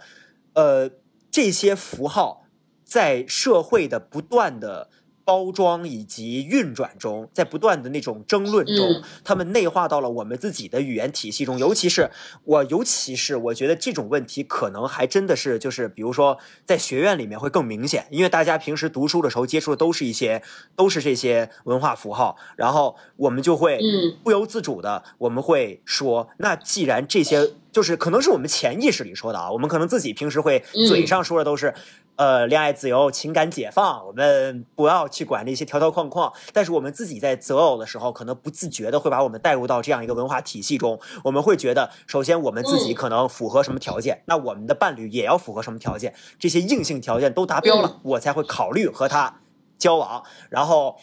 [0.54, 0.90] 呃，
[1.30, 2.46] 这些符号
[2.82, 4.88] 在社会的不断的。
[5.30, 11.56] 包装以及运转中，在不断的那种争论中，嗯他们内化到了我们自己的语言体系中。
[11.56, 12.10] 尤其是
[12.42, 20.42] 我，尤其是我觉得这种问题可能还真的是就是，比如说在学院里面会更明显，因为大家平时读书的时候接触的都是一些
[20.74, 31.74] 都是这些文化符号，然后我们就会嗯不由自主的我们会说，那既然这些就是可能是我们潜意识里说的啊，我们可能自己平时会嗯嘴上说的都是。
[32.16, 36.30] 呃，恋爱自由、情感解放，我们不要去管那些条条框框。
[36.52, 41.00] 但是我们自己在择偶的时候，可能不自觉的会把我们带入到这样一个文化体系中。
[41.24, 49.40] 我们会觉得，首先我们自己嗯可能符合什么条件，那我们的伴侣也要符合什么条件，这些硬性条件都达标了，我才会考虑和他
[49.78, 50.22] 交往。
[50.50, 50.98] 然后，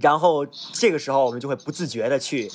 [0.00, 2.48] 然后这个时候我们就会不自觉的去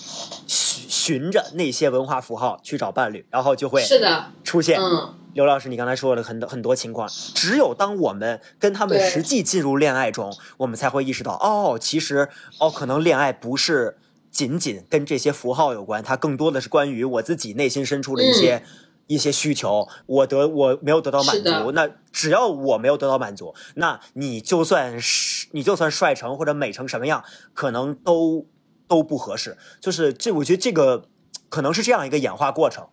[0.48, 5.14] 寻寻着那些文化符号去找伴侣，然后就会是的，出现嗯。
[5.34, 12.28] 刘老师，你刚才说了很多很多情况，只有当我们跟他们实际进入恋爱中，我们才会意识到，哦，其实
[12.60, 13.98] 哦，可能恋爱不是
[14.32, 18.64] 仅仅跟这些符号有关，它更多的是关于我自己内心深处的一些、
[19.08, 28.46] 一些需求，我得我没有得到满足，那只要我没有得到满足，那你就算是你就算帅成或者美成什么样，可能都
[28.88, 29.58] 都不合适。
[29.80, 31.06] 就是这，我觉得这个
[31.50, 32.86] 可能是这样一个演化过程。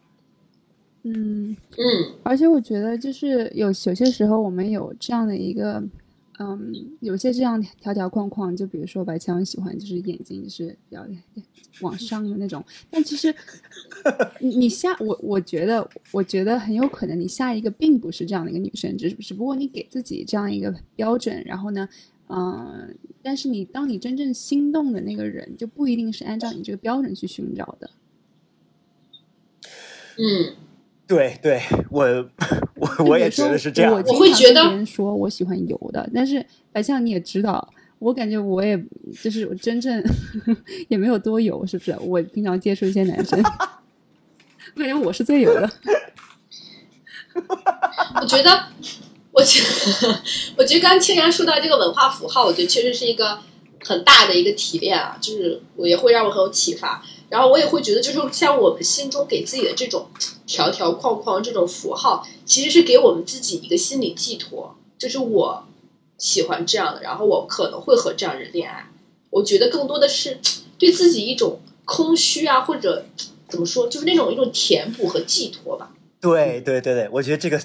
[1.02, 5.82] 嗯，嗯而且我觉得就是有有些时候我们有这样的一个，
[6.38, 11.06] 嗯，有些这样条条框框，就比如说白强喜欢就是眼睛就是比较
[11.80, 13.34] 往上的那种，但其实
[14.40, 21.88] 你你下我我觉得我觉得很有可能你下一个并不是这样的一个女生，只只不过你给自己这样一个标准，然后呢。
[22.26, 27.90] 嗯，但是你当你真正心动的那个人，就不一定是按照你这个标准去寻找的。
[30.16, 30.54] 嗯，
[31.06, 32.02] 对对，我
[32.76, 38.82] 我我也觉得是这样我会觉得别人说我喜欢油的，但是白象你也知道，我感觉我也
[39.22, 40.02] 就是我真正
[40.88, 41.94] 也没有多油，是不是？
[42.00, 43.38] 我平常接触一些男生，
[44.74, 45.70] 我感觉我是最油的。
[48.20, 48.66] 我觉得，
[49.32, 50.20] 我觉得，
[50.56, 53.38] 我觉得刚刚清阳说到这个文化符号，我觉得确实是一个
[53.84, 57.02] 很大的一个提炼啊，就是我也会让我很有启发。
[57.28, 60.06] 然后我也会觉得，就是像我们心中给自己的这种
[60.46, 65.66] 条条框框、这种符号，其实是给我们自己一个心理寄托，就是我
[66.18, 68.88] 喜欢这样的，然后我可能会和这样人恋爱。
[69.30, 70.38] 我觉得更多的是
[70.78, 73.04] 对自己一种空虚啊，或者
[73.48, 75.90] 怎么说，就是那种一种填补和寄托吧。
[76.20, 77.60] 对对对对，我觉得这个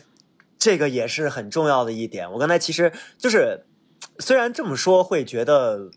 [0.57, 2.29] 这个也是很重要的一点。
[2.31, 3.65] 我刚才其实就是
[4.17, 5.89] 虽然这么说会觉得，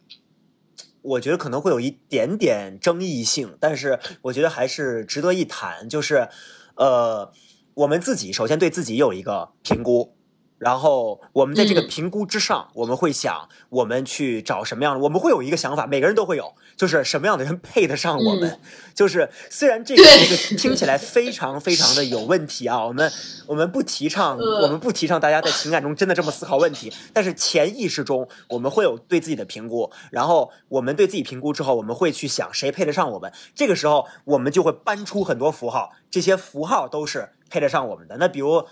[1.02, 5.88] 我觉得可能会有一点点争议性，但是我觉得还是值得一谈。
[5.88, 6.28] 就是
[6.76, 7.32] 呃，
[7.74, 10.16] 我们自己首先对自己有一个评估。
[10.58, 18.58] 然后我们在这个评估之上，我们会想我们去找什么样的，我们会有一个想法，每个人都会有，就是什么样的人配得上我们。
[18.92, 23.08] 就是虽然这个这个听起来非常非常的有问题啊，我们
[23.46, 33.32] 我们不提倡，我们不提倡大家在情感中真的这么思考问题，但是潜意识中我们会有对自己的评估，然后我们对自己评估之后，我们会去想谁配得上我们。
[33.54, 38.16] 这个时候我们就会搬出很多符号，这些符号都是配得上我们的。
[38.16, 38.66] 那比如。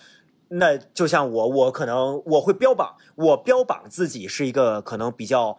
[0.53, 5.57] 那就像我，我可能我会标榜，我标榜自己是一个可能比较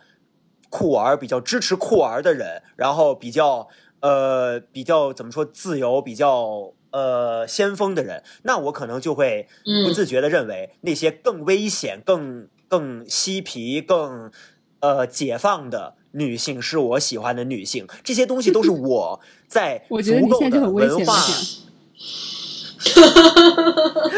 [0.72, 3.68] 酷儿、比较支持酷儿的人，然后比较
[4.00, 9.48] 呃比较怎么说自由、比较呃先锋的人，那我可能就会
[9.86, 14.32] 不自觉的认为那些更危险、更更嬉皮、更
[14.80, 21.14] 呃解放的女性是我喜欢的女性，这些东西都是我在足够的文化。
[22.82, 24.12] 哈哈哈哈哈！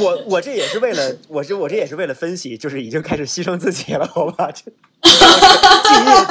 [0.00, 4.50] 我我这也是为了，我这我这也是为了分析，就是已经开始牺牲自己了，好吧？
[4.50, 4.72] 敬业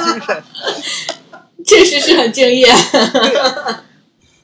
[0.04, 0.42] 精神，
[1.64, 2.66] 确实是很敬业。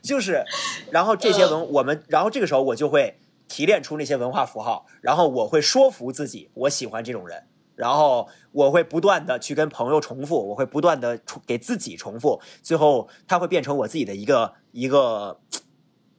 [0.03, 0.45] 就是，
[0.91, 7.43] 然后这些文我们，然后这个时候我就会提炼出那些文化符号，然后我会说服自己，我喜欢这种人。
[7.75, 15.41] 然后我会不断的去跟朋友重复，我会不断的重给自己重复，最后它会变成我自己的一个一个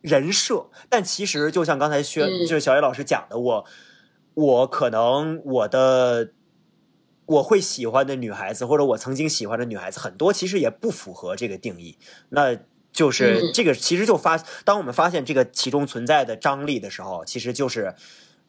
[0.02, 0.70] 人设。
[0.90, 3.66] 但其实就像刚才薛就是小野老师讲的，我
[4.34, 6.32] 我可能我的
[7.26, 11.98] 我会喜欢的女孩子，或者我曾经喜欢的女孩子很多，其实也不符合这个定义。
[12.30, 12.58] 那
[12.92, 17.94] 就是这个其实就发，当我们发现这个其中存在的张力的时候，其实就是。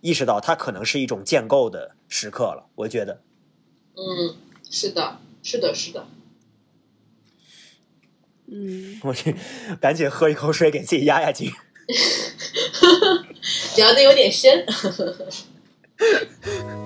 [0.05, 3.23] 意识到它可能是一种建构的时刻了，我觉得。
[3.95, 4.37] 嗯，
[4.71, 6.07] 是的，是的，是的。
[8.47, 9.35] 嗯， 我去，
[9.81, 11.51] 赶紧喝一口水，给自己压压惊。
[13.79, 14.67] 聊的有点深。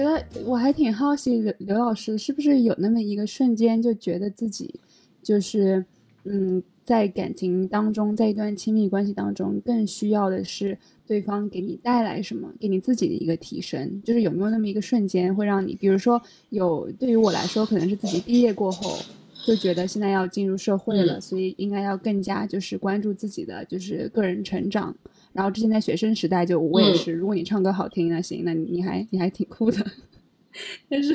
[0.00, 4.80] 觉得我还挺好奇刘刘老师是不是有那么一个瞬间就觉得自己
[5.22, 5.84] 就是
[6.24, 18.96] 嗯在感情当中在一段亲密关系当中更需要的是对方给你带来什么给你自己的一个提升就是有没有那么一个瞬间会让你比如说有对于我来说可能是自己毕业过后
[19.44, 24.96] 就觉得现在要进入社会了所以应该要更加就是关注自己的就是个人成长。
[25.32, 29.84] 然后之前在学生时代，就我也是，如果你唱歌好听，那行，那你还你还挺酷的。
[30.90, 31.14] 但是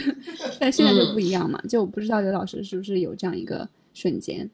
[0.58, 4.50] 但现在就不一样嘛，就我不知道刘老师是不是有这样一个瞬间，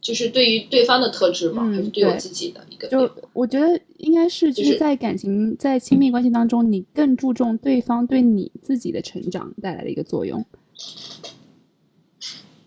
[0.00, 2.88] 就是对于对方的特质嘛，还是对我自己的一个？
[2.88, 10.44] 就我觉得应该是就是在感情在亲密关系当中，你更注重对方对你自己的成长带来的一个作用。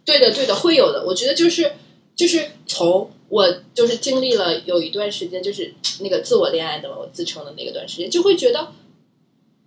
[0.05, 1.05] 对的，对的，会有的。
[1.07, 1.73] 我觉得就是
[2.15, 3.11] 就是从。
[3.29, 8.71] 我就是经历了有一段时间，就是 那个自我恋爱的我自称的那个段时间，就会觉得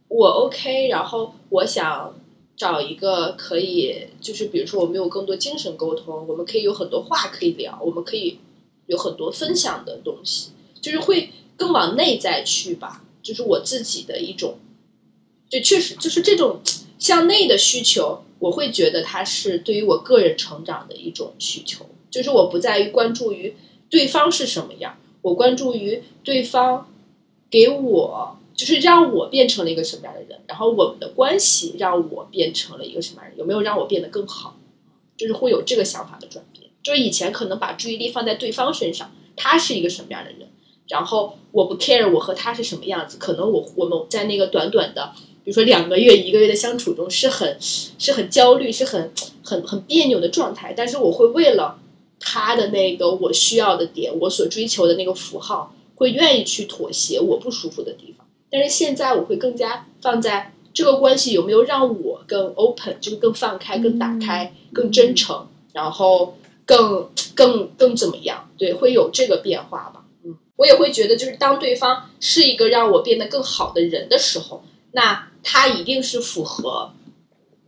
[0.09, 2.15] 我 OK，然后我想
[2.57, 8.39] 找一个可以，就是比如说我们有更多精神沟通，我们可以有很多话可以聊，我们可以
[8.87, 14.59] 有很多分享的东西，就是会更往内在去吧，就是我自己的一种，
[15.51, 16.61] 就确实就是这种
[16.99, 21.87] 向内的需求，我会觉得它是对于我个人成长的一种需求。
[22.11, 23.55] 就是我不在于关注于
[23.91, 26.91] 对方是什么样，我关注于对方
[27.51, 34.57] 给我，就是让我变成了一个什么样的人，然后我们的关系让我变成了一个什么样人，有没有让我变得更好？
[35.17, 36.71] 就是会有这个想法的转变。
[36.83, 40.49] 就是以前可能把注意力放在对方身上，他是一个什么样的人，
[40.89, 45.13] 然后我不 care 我和他是什么样子，可能我我们在那个短短的，
[45.45, 49.11] 比如说两个月、一个月的相处中是很是很焦虑、是很
[49.43, 51.79] 很很别扭的状态，但是我会为了。
[52.21, 58.27] 他的那个我需要的点，我所追求的那个符号，会愿意去妥协我不舒服的地方。
[58.51, 68.49] 但是现在我会更加放在这个关系有没有让我更 open，就是更放开、更打开、更真诚，然后更更更怎么样？
[68.57, 70.05] 对，会有这个变化吧。
[70.25, 74.63] 嗯，我也会觉得，就是当对方是一个让我变得更好的人的时候，
[74.93, 76.93] 那他一定是符合，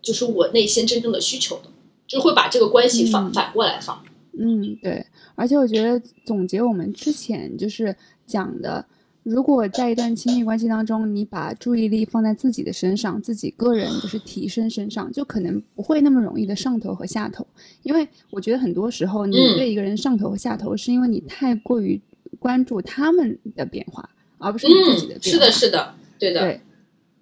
[0.01, 1.65] 就是我内心真正的需求的，
[2.07, 4.03] 就会把这个关系反反过来放。
[4.43, 7.95] 嗯，对，而且我觉得总结我们之前就是
[8.27, 8.83] 讲的，
[9.23, 17.47] 如果在一段亲密关系当中，你把注意力放在自己的身上，自己个人就是提升身上，就可能不会那么容易的上头和下头。
[17.83, 22.01] 因为我觉得很多时候你对一个人上头和下头，是因为你太过于
[22.39, 25.45] 关注他们的变化，而不是你自己的嗯，变化。
[25.45, 26.41] 是的，是的，对的。
[26.41, 26.61] 对。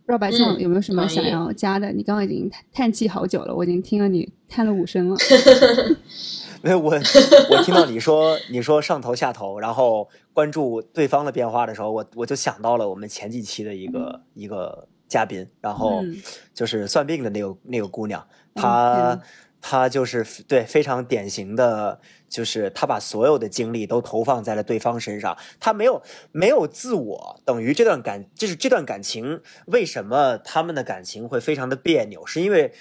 [0.07, 1.93] 不知道白酱嗯有没有什么想要加的？
[1.93, 5.17] 你刚刚已经叹叹气好久了，我已经听了你叹了五声了。
[6.63, 6.93] 没有我，
[7.51, 16.17] 我听到你说你说上头下头，然后关注对方的变化的时候，我我就想到了我们前几期的一个一个嘉宾，然后嗯
[16.53, 19.21] 就是算命的那个那个姑娘，嗯她天
[19.61, 26.03] 她就是对非常典型的，就是她把所有的精力都投放在了对方身上，她没有
[26.33, 32.73] 没有自我，等于这段感就是这段感情为什么他们的感情会非常的别扭，是因为。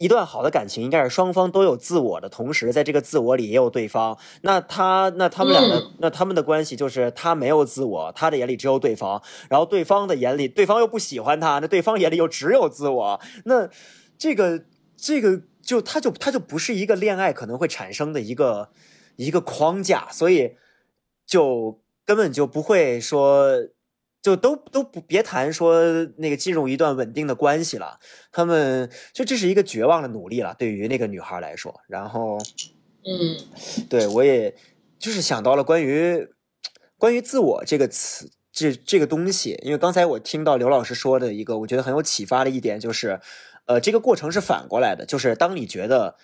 [0.00, 4.16] 一段好的感情应该是双方都有自我的同时，在这个自我里也有对方。
[4.40, 13.20] 那他那他们俩的、嗯那他们的关系就是他没有自我，他的眼里只有对方，然后对方的眼里对方又不喜欢他，那对方眼里又只有自我。
[13.44, 13.68] 那
[14.16, 14.64] 这个
[14.96, 18.70] 这个就他就他就不是一个恋爱可能会产生的一个
[19.16, 20.56] 一个框架，所以
[21.26, 23.68] 就根本就不会说。
[24.22, 25.82] 就都都不别谈说
[26.18, 27.98] 那个进入一段稳定的关系了，
[28.30, 31.80] 他们就这是一个绝望的努力了，对于那个女孩来说。
[31.88, 32.38] 然后，
[33.04, 33.36] 嗯。
[33.88, 34.54] 对我也
[34.98, 36.28] 就是想到了关于
[36.98, 43.20] 关于自我这个词，这这个东西，因为刚才我听到刘老师说的一个，我觉得很有启发的一点就是，
[43.64, 46.16] 呃，这个过程是反过来的，就是当你觉得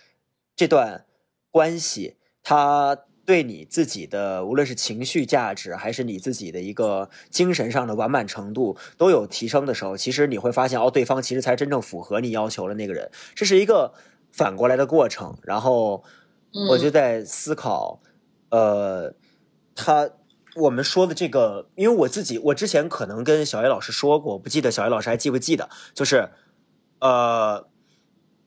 [0.54, 1.06] 这段
[1.50, 13.92] 关系它对你自己的无论是情绪价值，还是你自己的一个精神上的完满程度都有提升的时候，其实你会发现，哦，对方其实才真正符合你要求的那个人，这是一个
[14.30, 15.36] 反过来的过程。
[15.42, 16.04] 然后
[16.54, 18.00] 嗯我就在思考，
[18.50, 19.12] 呃，
[19.74, 20.08] 他
[20.54, 26.30] 我们说的这个，因为我自己我之前可能跟小叶老师说过，我不记得小叶老师还记不记得，就是
[27.00, 27.66] 呃，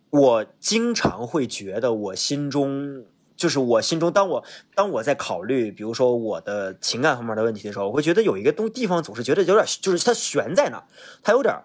[0.09, 3.03] 我经常会觉得我心中。
[3.39, 4.43] 就是我心中，当我
[4.75, 10.83] 当我在考虑，比如说我的情感方面的问题的时候，我会觉得有一个东地方总是觉得有点，就是它悬在那儿，
[11.23, 11.63] 它有点儿，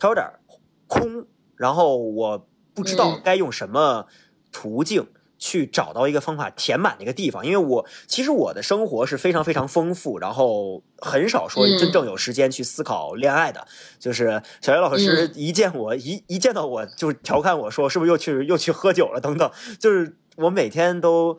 [0.00, 0.40] 它有点儿
[0.88, 1.24] 空，
[1.56, 3.20] 然后我不知道嗯。
[3.24, 4.06] 该用什么
[4.50, 5.06] 途径
[5.38, 11.78] 去找到一个方法填满那个地方，因为我其实我的生活是非常非常丰富，然后很少说嗯。
[11.78, 13.64] 真正有时间去思考恋爱的。
[14.00, 15.32] 就是小叶老师嗯。
[15.36, 19.20] 一见我一一见到我就调侃我说是不是又去又去喝酒了？
[19.20, 19.48] 等等，
[19.78, 21.38] 就是我每天都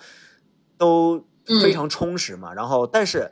[0.78, 1.26] 都
[1.62, 3.32] 非常充实嘛，然后但是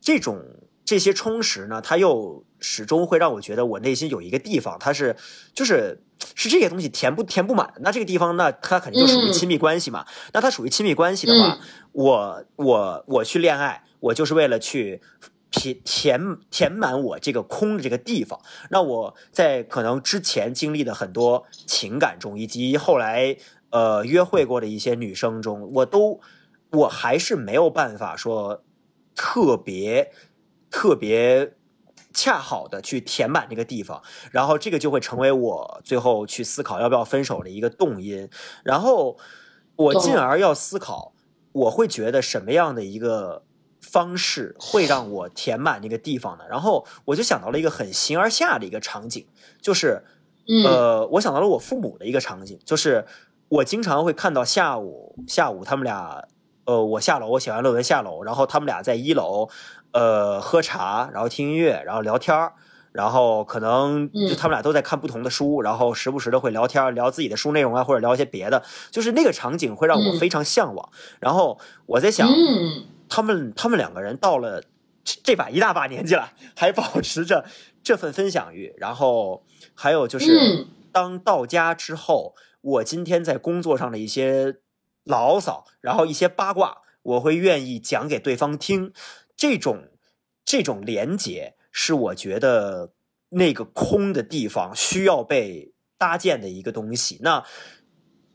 [0.00, 0.42] 这种
[0.84, 5.16] 这些充实呢，它又始终会让我觉得我内心有一个地方，它是
[5.54, 6.02] 就是
[6.34, 7.72] 是这些东西填不填不满。
[7.80, 10.06] 那这个地方，那它肯定就属于嗯亲密关系嘛。
[10.32, 11.58] 那它属于亲密关系的话，
[11.92, 15.00] 我我我去恋爱，我就是为了去。
[15.56, 23.36] 填填填满我这个空的这个地方，那我在可能之前经历的很多情感中，以及后来
[23.74, 26.20] 呃约会过的一些女生中，我都
[26.70, 28.62] 我还是没有办法说
[29.16, 30.12] 特别
[30.70, 31.54] 特别
[32.12, 34.00] 恰好的去填满这个地方，
[34.30, 38.30] 然后这个就会成为我最后去思考要不要分手的一个动因，
[38.62, 39.18] 然后
[39.74, 41.12] 我进而要思考，
[41.52, 43.44] 我会觉得什么样的一个。
[43.94, 46.44] 方式会让我填满那个地方呢？
[46.48, 49.26] 然后我就想到了一个很形而下的一个场景，
[49.60, 50.02] 就是，
[50.48, 53.04] 嗯呃，我想到了我父母的一个场景，就是
[53.54, 56.26] 我经常会看到下午下午他们俩，
[56.64, 59.48] 呃，我下楼我写完论文下楼，然后他们俩在一楼，
[59.92, 62.54] 呃，喝茶，然后听音乐，然后聊天儿。
[62.90, 70.88] 然后可能就他们俩都在看不同的书，然后时不时的会聊天，聊自己的书内容啊，或者聊一些别的，就是那个场景会让我非常向往。
[71.18, 74.62] 然后我在想，嗯他们他们两个人到了
[75.02, 77.44] 这这把一大把年纪了，还保持着
[77.82, 78.72] 这份分享欲。
[78.78, 79.42] 然后
[79.74, 84.56] 还有就是嗯，当到家之后，我今天在工作上的一些
[85.04, 88.92] 牢骚，然后一些八卦，我会愿意讲给对方听。
[89.36, 89.90] 这种
[90.44, 92.92] 这种连接，是我觉得
[93.30, 97.18] 那个空的地方需要被搭建的一个东西。
[97.20, 97.44] 那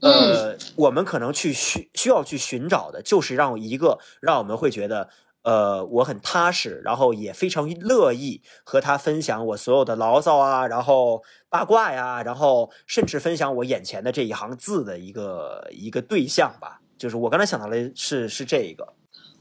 [0.01, 5.09] 呃，我们可能去需需要去寻找的，就是让一个让我们会觉得，
[5.49, 16.79] 呃，我很踏实，然后也非常乐意和他分享我所有的牢骚啊，然后八卦呀，然后甚至分享我眼前的这一行字的一个一个对象吧。
[16.99, 18.93] 就是我刚才想到的是是这一个，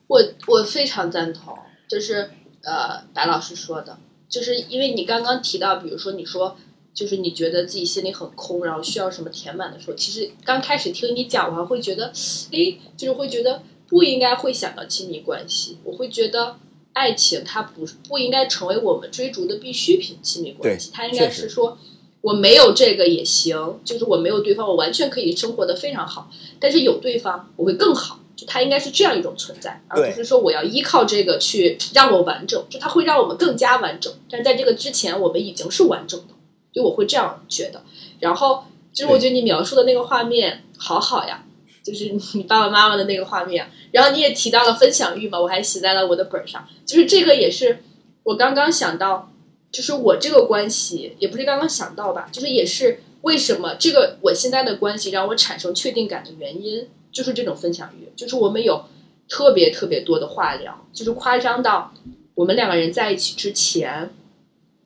[0.06, 1.54] 我我非常赞同，
[1.86, 2.30] 就是
[2.62, 3.98] 呃，白老师说的，
[4.30, 6.56] 就是因为你刚刚提到，比如说你说，
[6.94, 12.11] 就是你觉得自己心里很空，然后需要什么填满的时候，其实刚开始听你讲，我还会觉得，
[12.52, 16.57] 诶，就是会觉得不应该会想到亲密关系，我会觉得
[16.93, 21.78] 爱情它不不应该成为我们追逐的必需品，亲密关系它应该是说。
[22.20, 26.28] 我没有这个也行，就是我没有对方，我完全可以生活的非常好。
[26.59, 28.18] 但是有对方，我会更好。
[28.34, 34.12] 就它应该是这样一种存在，而不是说我要依靠这个去让我完整，就它会让我们更加完整。
[34.28, 36.34] 但是在这个之前，我们已经是完整的，
[36.72, 37.84] 就我会这样觉得。
[38.18, 41.45] 然后就是我觉得你描述的那个画面好好呀，
[41.91, 43.70] 就是你爸爸妈妈的那个画面。
[43.93, 46.68] 然后你也提到了分享欲嘛，我还写在了我的本上。
[46.84, 47.82] 就是这个也是
[48.22, 49.32] 我刚刚想到，
[49.72, 58.84] 就是我这个关系也不是刚刚想到吧，就是也是为什么这个我现在的关系让我产生确定感的原因，就是这种分享欲，就是我们有
[59.28, 61.93] 特别特别多的话聊，就是夸张到
[62.34, 64.11] 我们两个人在一起之前，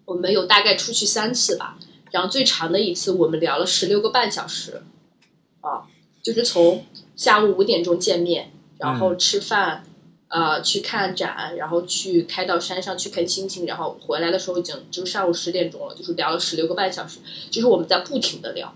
[0.05, 1.77] 我们有大概出去三次吧，
[2.11, 4.83] 然后最长的一次我们聊了十六个半小时，
[5.61, 5.85] 啊，
[6.23, 6.85] 就是从
[7.17, 9.85] 下午五点钟见面，然后吃饭，
[10.29, 17.19] 呃，去看展，然后去开到山上去看星星，然后回来的时候已经就上午十点钟了，就是聊了十六个半小时，
[17.51, 18.75] 就是我们在不停的聊，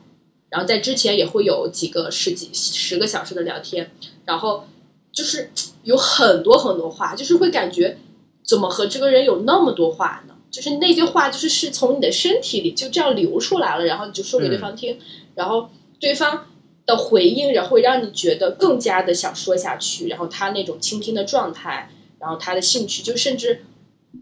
[0.51, 3.91] 然后在之前也会有几个十几十个小时的聊天，
[4.25, 4.67] 然后
[5.13, 5.51] 就是
[5.83, 7.99] 有很多很多话，就是会感觉
[8.45, 10.35] 怎么和这个人有那么多话呢？
[10.49, 14.99] 就是那些话就是是从你的身体里就这样流出来了，然后你就说给对方听，
[15.35, 15.69] 然后
[16.01, 16.47] 对方
[16.87, 23.65] 的回应，然后会让你觉得更加的想说下去，然后他那种倾听的状态，然后他的兴趣，就甚至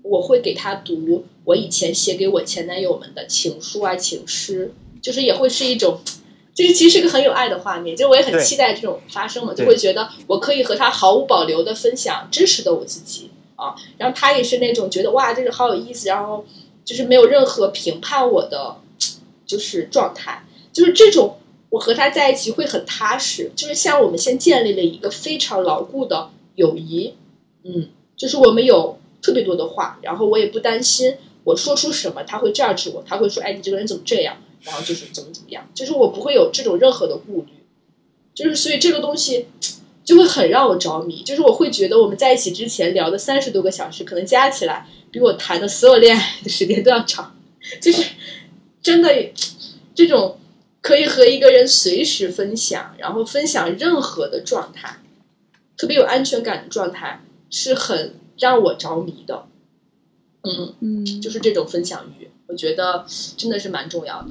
[0.03, 6.01] 我会给他读我以前写给我前男友们的情书啊、情诗，就是也会是一种。
[6.55, 16.45] 就是其实是个很有爱的画面，就我也很期待这种发生嘛，就会觉得我可以和他毫无保留的分享真实的我自己啊，然后他也是那种觉得哇，这个好有意思，然后
[16.85, 18.77] 就是没有任何评判我的
[19.45, 21.39] 就是状态，就是这种
[21.75, 27.15] 我和他在一起会很踏实，就是像我们先建立了一个非常牢固的友谊，
[27.65, 37.49] 嗯，就是我们有特别多的话，然后我也不担心我说出什么他会 judge 我，他会说哎你这个人怎么这样，然后就是怎么怎么样，就是我不会有这种任何的顾虑，
[38.37, 39.49] 就是所以这个东西
[40.05, 47.35] 就会很让我着迷，就是我会觉得我们在一起之前聊的三十多个小时，可能加起来比我谈的所有恋爱的时间都要长，
[47.83, 48.05] 就是
[48.81, 49.11] 真的
[49.93, 50.39] 这种
[50.85, 54.99] 可以和一个人随时分享，然后分享任何的状态，
[55.79, 59.47] 特别有安全感的状态，是很让我着迷的。
[60.43, 64.29] 嗯，嗯，就是这种分享欲，我觉得真的是蛮重要的。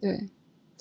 [0.00, 0.26] 对，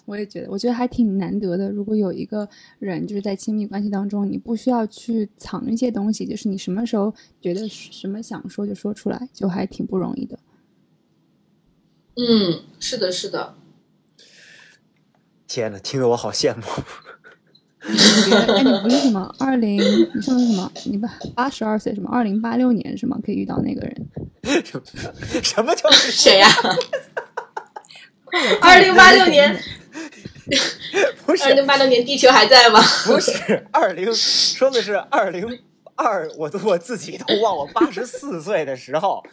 [0.06, 1.70] 我也觉得，我觉得还挺难得的。
[1.70, 2.48] 如果有一个
[2.80, 10.40] 人就是在亲密关系当中，你不需要去藏一些东西，就是你什么时候觉得什么想说就说出来，就还挺不容易的。
[12.16, 13.56] 嗯，是的，是的。
[15.54, 16.64] 天呐，听得我好羡慕。
[17.82, 19.78] 哎，你不是什么二零？
[20.16, 20.72] 你上的什么？
[20.86, 22.10] 你八八十二岁什么？
[22.12, 23.20] 二零八六年是吗？
[23.24, 24.08] 可以遇到那个人？
[25.44, 26.50] 什么叫谁呀、
[28.62, 29.56] 二零八六年，
[31.24, 32.82] 不是二零八六年地球还在吗？
[33.06, 35.60] 不是二零，说的是二零
[35.94, 39.24] 二，我都我自己都忘，我八十四岁的时候，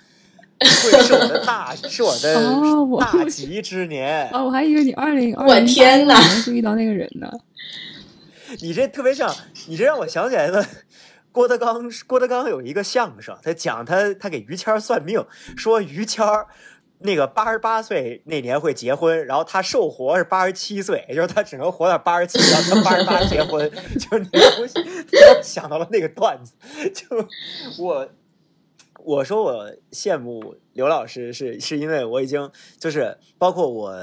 [0.83, 4.29] 会是我的大，是我的大吉之年。
[4.31, 7.31] 哦，我还以为你二零二我天哪年是遇到那个人呢。
[8.61, 9.35] 你这特别像，
[9.69, 10.65] 你这让我想起来了。
[11.33, 15.25] 郭德纲，郭德纲有一个相声，他讲他他给于谦儿算命，
[15.57, 16.49] 说于谦儿
[16.99, 24.81] 那个八十八岁那年会结婚，然后他寿活是八十七岁，也就是他只能活到八十七，然后他八十八结婚， 就是那东西，
[25.13, 26.53] 让我想到了那个段子，
[26.93, 27.07] 就
[27.79, 28.07] 我
[29.05, 33.95] 我说我羡慕刘老师是是因为我已经就是包括我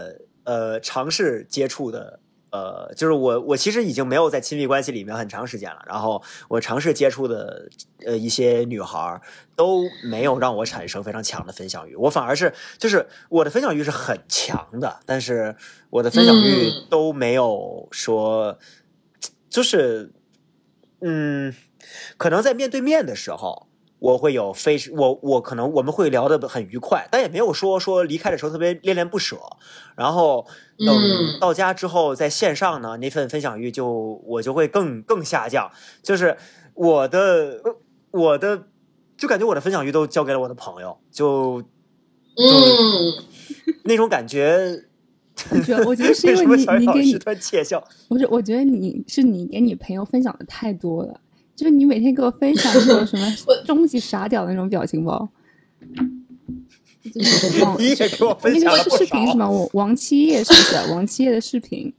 [0.44, 2.20] 呃尝试接触的。
[2.50, 5.84] 呃，就是我，我其实已经没有在亲密关系里面很长时间了。
[5.86, 7.68] 然后我尝试接触的
[8.06, 9.22] 呃一些女孩儿
[9.54, 15.58] 都没有让我产生非常强的分享欲，我反而是就是我的分享欲是很强的，但是
[15.90, 18.58] 我的分享欲嗯都没有说，
[19.50, 20.14] 就是
[21.02, 21.54] 嗯，
[22.16, 23.67] 可能在面对面的时候。
[24.00, 29.38] 我会有非我我可能我们会聊得很愉快，但也没有说说离开的时候特别恋恋不舍。
[29.96, 30.46] 然后
[30.78, 35.72] 等嗯到家之后，在线上呢，那份分享欲就我就会更更下降。
[36.04, 36.38] 就是
[36.76, 37.62] 我的
[38.12, 38.68] 我的
[39.18, 41.64] 就感觉我的分享欲都交给了我的朋友，就
[42.38, 43.24] 嗯，
[43.86, 44.84] 那种感觉。
[45.86, 47.84] 我觉得，是 因为什么你小雨老师你给你突然窃笑？
[48.10, 51.22] 不是，我觉得你是你给你朋友分享的太多了，
[51.58, 55.28] 就是你每天给我分享那种什么我终极傻屌的那种表情包。
[57.80, 59.50] 你也给我分那个享了视频什少么？
[59.50, 60.76] 我王七叶是不是？
[60.92, 61.92] 王七叶的视频，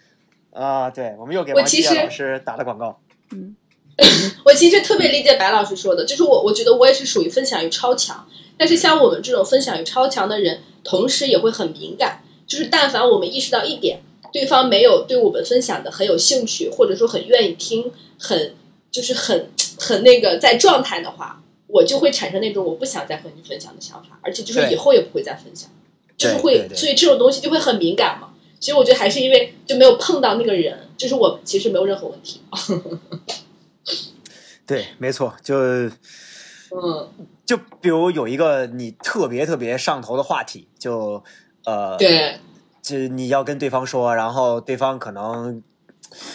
[0.54, 0.88] 啊！
[0.88, 2.98] 对，我们又给王七叶老师打了广告。
[3.32, 3.54] 嗯，
[4.46, 14.00] 我其实特别理解白老师说的，就是我我觉得我也是属于分享欲超强，但是像我们这种分享欲超强的人，同时也会很敏感，就是但凡我们意识到一点，
[14.32, 18.54] 对方没有对我们分享的很有兴趣，或者说很愿意听，很
[18.92, 25.68] 就是很很那个在状态的话，我就会产生那种我不想再和你分享的想法，而且就是以后也不会再分享，
[26.16, 28.28] 就是会所以这种东西就会很敏感嘛。
[28.60, 32.40] 所以我觉得还是因为就没有碰到那个人，就是我其实没有任何问题。
[34.64, 37.08] 对，没错，就嗯，
[37.44, 41.24] 就比如有一个你特别特别上头的话题，就
[41.64, 42.38] 呃，对，
[42.80, 45.60] 就你要跟对方说，然后对方可能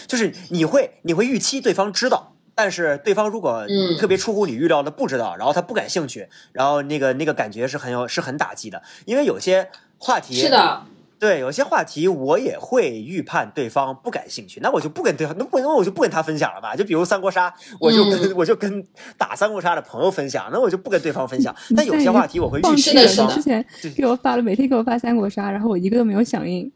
[0.05, 10.81] 就是你会你会预期对方知道，但是对方如果嗯特别出乎你预料的不知道，然后他不感兴趣，然后那个那个感觉是很有是很打击的，因为有些话题是的，
[11.19, 16.75] 对，有些话题我也会预判对方不感兴趣，那我就不跟对方，那不那我就不跟他分享了吧？
[16.75, 18.83] 就比如三国杀，我就跟、嗯我就跟
[19.19, 21.55] 打三国杀的朋友分享，那我就不跟对方分享。
[21.77, 23.63] 但有些话题我会放预期对方之前
[23.95, 26.71] 给我发了，每天给我发三国杀，然后我一个都没有响应。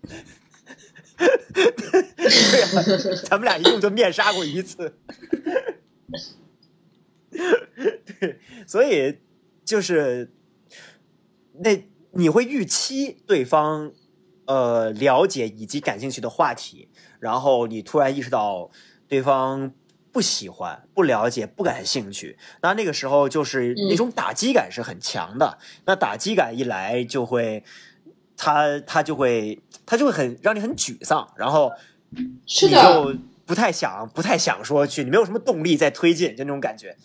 [1.53, 4.97] 对啊，咱们俩一共就面杀过一次。
[8.19, 9.19] 对，所以
[9.63, 10.33] 就是
[11.59, 13.93] 那你会预期对方
[14.45, 18.69] 呃了解以及感兴趣的话题，然后你突然意识到
[19.07, 19.73] 对方
[20.11, 25.57] 不喜欢、不了解、不感兴趣，那那个时候就是嗯那种打击感是很强的。
[25.85, 27.63] 那打击感一来，就会
[28.35, 29.61] 他他就会
[29.91, 31.69] 他就会很让你很沮丧，然后
[32.11, 33.13] 你是的，就
[33.45, 36.95] 不太想不太想说去，你没有什么动力在推进，就那种感觉。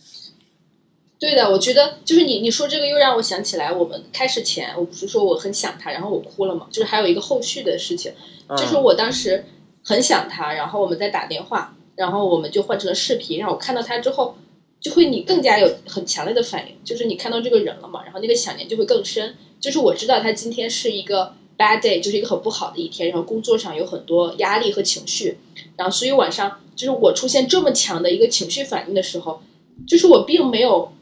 [1.19, 8.13] 对的，我觉得就是你你说这个又让我想起来，我们开始前我不是说我很想他，然后我哭了嘛，就是还有一个后续的事情，
[8.47, 9.45] 嗯、就是我当时
[9.83, 14.37] 很想他，然后我们在打电话，然后我们就换成了视频，然后我看到他之后，
[14.79, 19.35] 就会你更加有很强烈的反应，就是你看到这个人了嘛，然后那个想念就会更深。
[19.59, 25.39] 就是我知道他今天是一个 bad day，就是一个很不好的一天，然后工作上有很多压力和情绪，
[25.77, 29.41] 然后所以晚上就是我出现这么强的一个情绪反应的时候，
[29.87, 30.93] 就是我并没有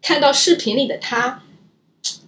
[0.00, 1.42] 看到视频里的他，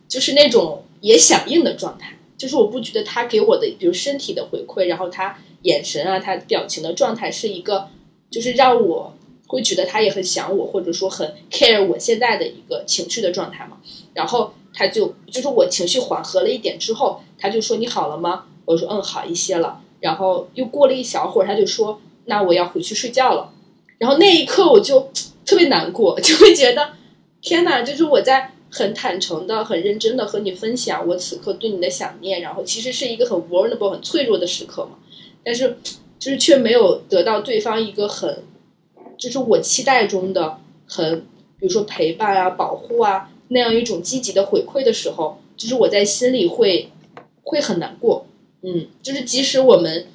[0.09, 2.19] 就是那种也响应的状态。
[2.37, 7.89] 就是我不觉得他给我的，比如身体的回馈，然后他眼神啊，他表情的状态是一个，
[8.29, 9.15] 就是让我
[9.47, 13.79] 会觉得他也很想我，或者说很 care 我现在的一个情绪的状态嘛。
[14.13, 18.47] 然后他就就是我情绪缓和了一点之后，他就说你好了吗？
[18.65, 19.81] 我说嗯好一些了。
[20.01, 23.53] 然后又过了一小会儿，他就说那我要回去睡觉了。
[23.99, 25.11] 然后那一刻我就
[25.45, 26.93] 特别难过， 就会觉得
[27.43, 28.51] 天哪，就是我在。
[28.77, 34.99] 很坦诚的、很认真的和你分享我此刻对你的想念，然后其实是一个很 vulnerable、很脆弱的时刻嘛，
[35.45, 35.79] 但是
[36.19, 38.43] 就是却没有得到对方一个很，
[39.17, 41.21] 就是我期待中的很，
[41.61, 46.91] 比如说陪伴啊、保护啊那样一种积极的回馈的时候，就是我在心里会
[47.45, 48.27] 会很难过，
[48.63, 50.07] 嗯，就是即使我们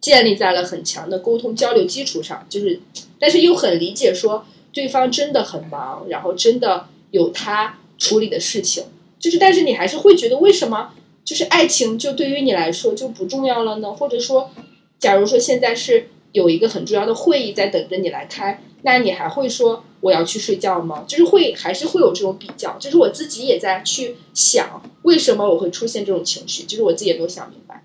[0.00, 2.80] 建立在了很强的沟通交流基础上，就是
[3.18, 7.78] 但是又很理解说对方真的很忙，然后真的有他。
[7.98, 8.84] 处理的事情，
[9.18, 10.92] 就是，但是你还是会觉得，为什么
[11.24, 13.90] 就是爱情就对于你来说就不重要了呢？
[13.90, 14.50] 或者说，
[14.98, 21.04] 假如说现在是有一个很重要的会议在等着你来开，那你还会说我要去睡觉吗？
[21.06, 27.84] 就是会还是会有这种比较，就是我自己也在去想，为什么我会出现这种情绪，就是我自己也没有想明白。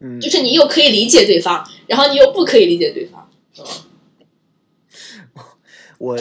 [0.00, 3.28] 嗯，就是你又可以理解对方，然后你又不可以理解对方。
[5.98, 6.16] 我。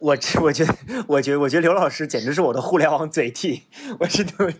[0.00, 0.74] 我我觉得，
[1.08, 3.62] 我觉得，我觉得刘老师简直是我的互联网嘴替。
[3.98, 4.54] 我是 对，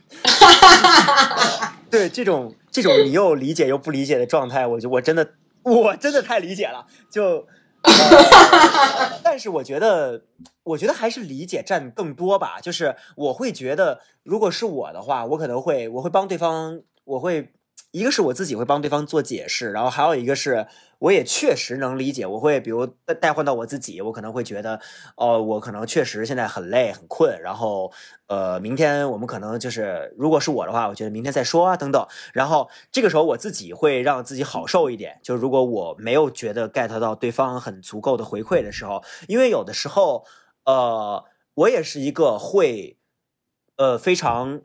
[1.90, 6.86] 对这种这种你又理解又不理解的状态，我就我真的我真的太理解了。
[7.10, 7.46] 就，
[7.84, 10.22] 呃、 但是我觉得，
[10.64, 12.58] 我觉得还是理解占更多吧。
[12.60, 17.53] 就是我会觉得，如果是我的话，我可能会我会帮对方，我会。
[17.94, 20.66] 一个是我自己会帮对方做解释，然后还有一个是
[20.98, 22.84] 我也确实能理解，我会比如
[23.20, 24.80] 代换到我自己，我可能会觉得，
[25.16, 27.92] 哦，我可能确实现在很累很困，然后
[28.26, 40.24] 呃，明天我们可能就是如果是我的话，我觉得明天再说啊等等，然后这个时候我自己会让自己好受一点，就如果我没有觉得 get 到对方很足够的回馈的时候，因为有的时候，
[40.64, 41.22] 呃，
[41.54, 42.98] 我也是一个会，
[43.76, 44.62] 呃，非常。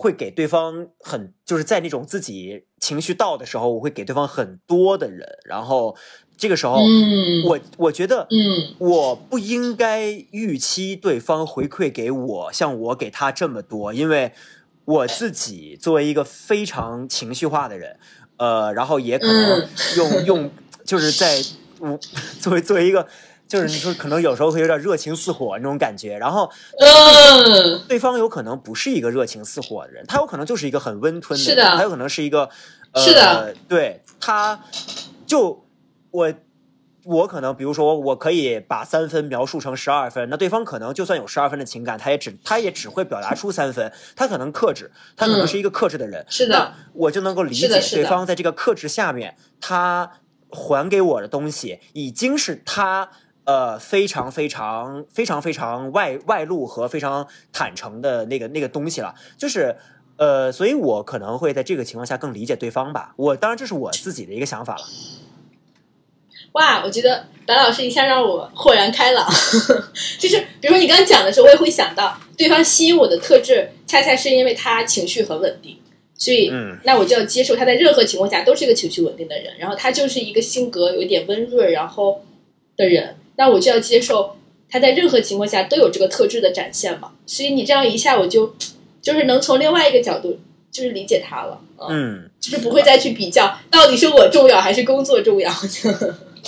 [0.00, 5.96] 会给对方很就是在那种自己情绪到的时候，我会给对方很多的人，然后
[6.36, 14.32] 这个时候，嗯，我我觉得，嗯，我不应该预期对方回馈给我像我给他这么多，因为
[14.84, 17.98] 我自己作为一个非常情绪化的人，
[18.36, 20.50] 呃，然后也可能用、 嗯、用
[20.84, 21.42] 就是在
[21.80, 21.98] 我
[22.38, 23.08] 作为作为一个。
[23.48, 32.50] 就是你说可能有时候会有点热情似火那种感觉，然后，嗯，对方有可能不是一个热情似火的人，他有可能就是一个很温吞的人，他有可能是一个，
[32.92, 34.60] 呃、是的，对，他
[35.26, 35.64] 就
[36.10, 36.34] 我
[37.04, 46.20] 我可能比如说我可以把三分描述成十二分，那对方可能就算有十二分的情感，他也只他也只会表达出三分，他可能克制，他可能是一个克制的人。
[46.20, 50.12] 嗯是的那我就能够理解对方在这个克制下面，他
[50.50, 53.08] 还给我的东西已经是他。
[53.48, 59.74] 呃，非常非常非常非常外外露和非常坦诚的那个那个东西了，就是
[60.18, 63.14] 呃，所以我可能会在这个情况下更理解对方吧。
[63.16, 64.82] 我当然这是我自己的一个想法了。
[66.52, 69.26] 哇，我觉得白老师一下让我豁然开朗，
[70.20, 75.78] 就是比如说你刚刚讲的时候，我也会想到对方吸引我的特质，恰恰是因为他情绪很稳定，
[76.18, 82.22] 所以、嗯那我就要接受他在任何情况下都是一个情绪稳定的人，然后他就是一个性格有一点温润然后
[82.76, 84.36] 的人，那我就要接受
[84.68, 87.12] 他在任何情况下都有这个特质的展现嘛。
[87.24, 88.54] 所以你这样一下，我就
[89.00, 90.38] 就是能从另外一个角度
[90.70, 95.50] 就是理解他了，嗯，嗯，就是不会再去比较到底是我重要还是工作重要。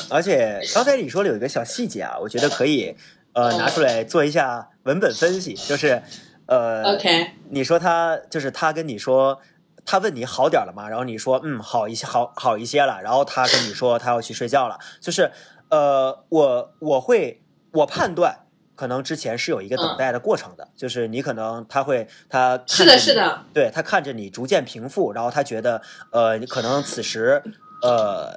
[0.08, 2.94] 而且刚才你说的有一个小细节啊，我觉得可以
[3.32, 6.02] 呃哦拿出来做一下文本分析，就是
[6.46, 9.40] 呃 OK，你说他就是他跟你说，
[9.84, 10.88] 他问你好点儿了吗？
[10.88, 13.00] 然后你说嗯好一些，好好一些了。
[13.02, 15.30] 然后他跟你说他要去睡觉了，就是
[15.70, 17.42] 呃我我会
[17.72, 18.46] 我判断。
[18.76, 27.42] 可能之前是有一个等待的过程的，就是你可能他会他看是的，是的，对他看着你逐渐平复，然后他觉得，呃，你可能此时，
[27.82, 28.34] 呃，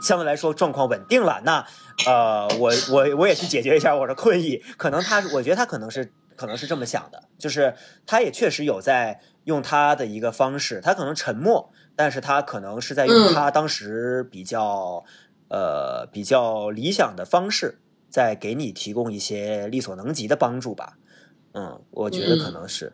[0.00, 1.66] 相对来说状况稳定了，那，
[2.06, 4.62] 呃，我我我也去解决一下我的困意。
[4.76, 7.74] 可能他，我觉得他可能是可能是这么想的，就是
[8.06, 15.02] 他也确实有在用他的一个方式，他可能沉默，但是他可能是在用嗯他当时比较，
[15.50, 17.78] 呃，比较理想的方式，
[18.08, 20.94] 在给你提供一些力所能及的帮助吧。
[21.52, 22.92] 嗯，我觉得可嗯能是。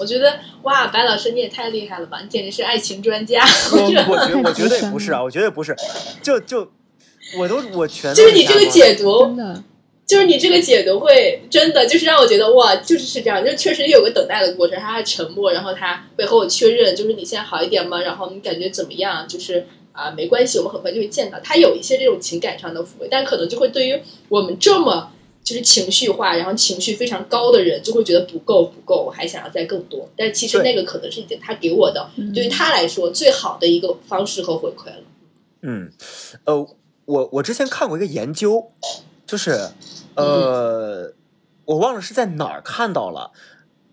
[0.00, 3.40] 我觉得哇，白老师你也太厉害了吧，你简直是爱情专家。
[3.72, 5.74] 我我觉得我太绝对不是啊，我绝对不是，
[6.20, 6.70] 就就
[7.38, 9.62] 我都我全都就是你这个解读真，的，
[10.04, 18.00] 就是你这个解读会真的就是让我觉得哇，就是是这样，就确实有个等待的过程，他还沉默，然后他会和我确认，就是你现在好一点吗？
[18.00, 19.26] 然后你感觉怎么样？
[19.28, 19.66] 就是
[19.96, 21.40] 啊，没关系，我们很快就会见到。
[21.40, 25.10] 他有一些这种情感上的抚慰，但可能就会对于我们这么
[25.42, 30.06] 就是情绪化，然后情绪非常高的人，就会觉得不够不够，我还想要再更多。
[30.14, 35.02] 但其实那个可能是已经他给我的，嗯对于他来说最好的一个方式和回馈了。
[35.62, 35.90] 嗯，
[36.44, 36.68] 呃，
[37.06, 38.70] 我我之前看过一个研究，
[39.26, 39.70] 就是
[40.14, 41.12] 呃，
[41.64, 43.32] 我忘了是在哪儿看到了，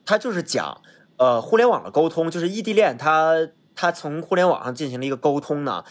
[0.06, 0.82] 他就是讲
[1.18, 3.48] 呃互联网的沟通，就是异地恋它。
[3.76, 5.84] 它从互联网上进行了一个沟通呢，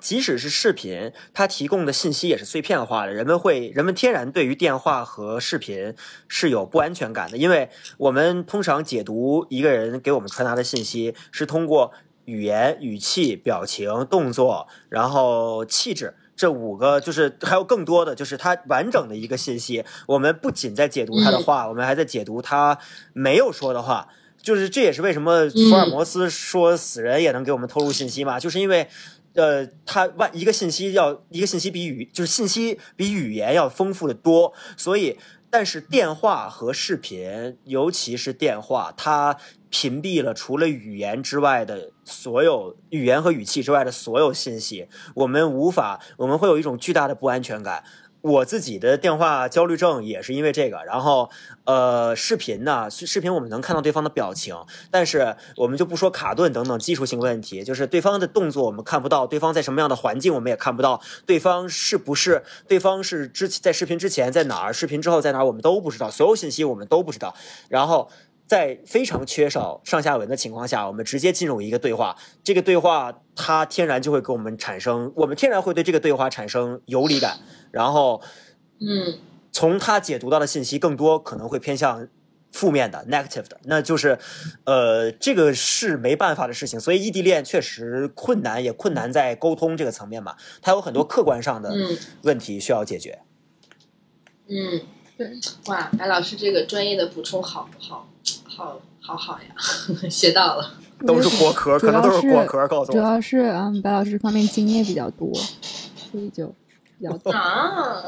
[0.00, 5.94] 即使是视频，它提供的信息也是碎片化的，人们会，人们天然对于电话和视频
[6.28, 11.92] 是有不安全感的，因为我们通常解读一个人给我们传达的信息是通过
[12.26, 16.14] 语言、语气、表情、动作，然后气质。
[16.36, 19.84] 这五个就是还有更多的，就是它完整的一个信息。
[20.06, 22.78] 我们不仅在解读他的话，我们还在解读他
[23.12, 24.08] 没有说的话。
[24.42, 28.88] 就是这也是为什么福尔摩斯说死人也能给我们透露信息嘛，就是因为，
[29.34, 35.18] 呃，他万一个信息要一个信息比语就是信息比语言要丰富的多，所以
[35.50, 39.36] 但是电话和视频，尤其是电话，它
[39.68, 47.84] 屏蔽了除了语言之外的所有语言和语气之外的所有信息，我们无法，我们会有一种巨大的不安全感。
[48.22, 51.30] 我自己的电话焦虑症也是因为这个，然后
[51.64, 54.54] 呃，视频呢，视频我们能看到对方的表情，
[54.90, 67.34] 但是我们就不说卡顿等等技术性问题，就是对方的动作我们看不到，对方在什么样的环境我们也看不到，对方是不是对方是之在视频之前在哪儿，视频之后在哪儿我们都不知道，所有信息我们都不知道，
[67.68, 68.10] 然后。
[68.50, 77.38] 在非常缺少上下文的情况下，我们直接进入一个对话，这个对话它天然就会给我们产生，我们天然会对这个对话产生游离感，
[77.70, 78.20] 然后
[78.80, 79.20] 嗯，
[79.52, 82.08] 从他解读到的信息更多可能会偏向
[82.50, 84.18] 负面的 negative 的，那就是
[84.64, 91.96] 呃这个是没办法的事情，所以异地恋确实困难，也困难在沟通这个层面嘛，它有很多客观上的嗯。
[92.22, 93.20] 问题需要解决。
[94.48, 94.82] 嗯，
[95.16, 95.30] 对，
[95.66, 98.08] 哇，白老师这个专业的补充好好
[98.46, 99.54] 好好好呀，
[100.10, 100.74] 学到了。
[101.06, 102.92] 都是果壳，可能都是果壳告诉我。
[102.92, 106.46] 主要是嗯，白老师这方面经验比较多，所以就
[106.98, 107.30] 比较多。
[107.30, 108.04] 啊，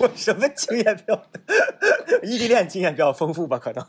[0.00, 1.26] 我什么经验比较，
[2.22, 3.58] 异地恋经验比较丰富吧？
[3.58, 3.82] 可能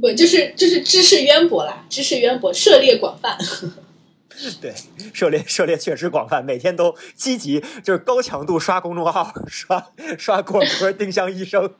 [0.00, 3.38] 不就是就是知识渊博啦，知识渊博，涉猎广泛。
[4.60, 4.74] 对，
[5.14, 9.86] 涉猎涉猎确实广泛，每天都积极，就是高强度刷公众号，刷
[10.18, 11.72] 刷果壳丁香医生。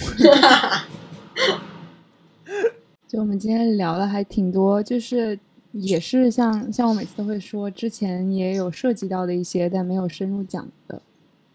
[3.06, 5.36] 就我们今天聊了还挺多，就是
[5.72, 11.02] 也是像像我每次都会说，之前也有涉及到的一些，但没有深入讲的。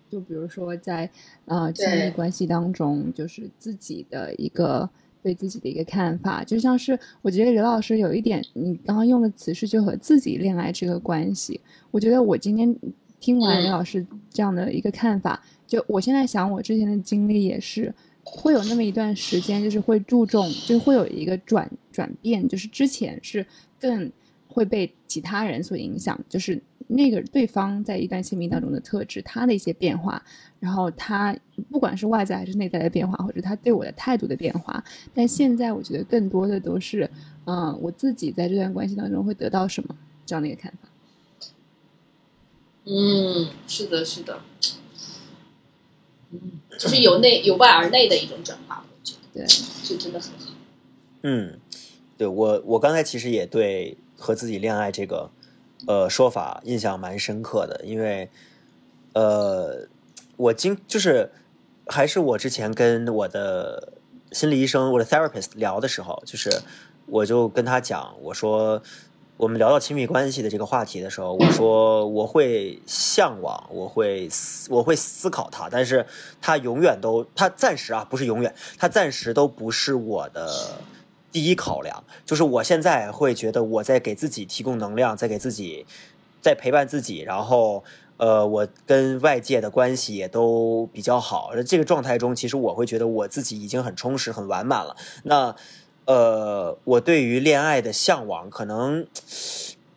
[0.09, 1.09] 就比如说在
[1.45, 4.89] 呃亲密关系当中，就是自己的一个
[5.23, 11.61] 对自己的一个看法，就像是我觉得刘老师有一点，你刚刚用的词是就和自己恋爱这个关系。
[11.91, 12.75] 我觉得我今天
[13.21, 17.93] 听完刘老师这样的一个看法，就我现在想我之前的经历也是。
[18.25, 23.45] 会有那么一段时间，就是会注重，就会有一个转转变，就是之前是
[23.79, 24.11] 更
[24.47, 30.21] 会被其他人所影响，就是那个对方在一段亲密当中的特质，他的一些变化，
[30.59, 31.37] 然后他
[31.69, 34.83] 不管是外在还是内在的变化，或者他对我的态度的变化。
[35.13, 37.09] 但现在我觉得更多的都是，
[37.45, 39.95] 嗯、我自己在这段关系当中会得到什么
[40.25, 40.89] 这样的一个看法。
[42.85, 44.41] 嗯，是的，是的，
[46.43, 49.47] 嗯，就是由内由外而内的一种转化，我觉得对，
[49.83, 50.51] 就真的很好。
[51.23, 51.59] 嗯，
[52.17, 55.29] 对我我刚才其实也对和自己恋爱这个
[55.87, 58.29] 呃说法印象蛮深刻的，因为
[59.13, 59.87] 呃
[60.37, 61.31] 我经就是
[61.87, 63.93] 还是我之前跟我的
[64.31, 66.61] 心理医生我的 therapist 聊的时候，就是
[67.07, 68.81] 我就跟他讲，我说
[69.37, 76.05] 我们聊到亲密关系的这个话题的时候，我说我会向往，我会思我会思考它，但是
[76.41, 80.79] 它永远都它暂时啊不是永远，它暂时都不是我的
[81.33, 82.05] 第一考量。
[82.25, 85.85] 就是我现在会觉得我在给自己提供能量，在给自己
[86.41, 87.83] 在陪伴自己，然后
[88.15, 91.51] 呃，我跟外界的关系也都比较好。
[91.67, 94.95] 这个状态中，其实我会觉得我自己已经很充实、很完满了。
[95.23, 95.53] 那
[96.05, 99.05] 呃，我对于恋爱的向往，可能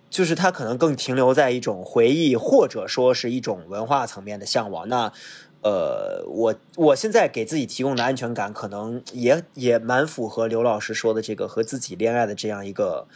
[0.08, 4.88] 就是它可能更停留在一种回忆，或者说是一种文化层面的向往。
[4.88, 5.12] 那
[5.60, 13.06] 呃，我我现在给自己提供的安全感，可能也也蛮符合刘老师说的这个和自己恋爱的这样一个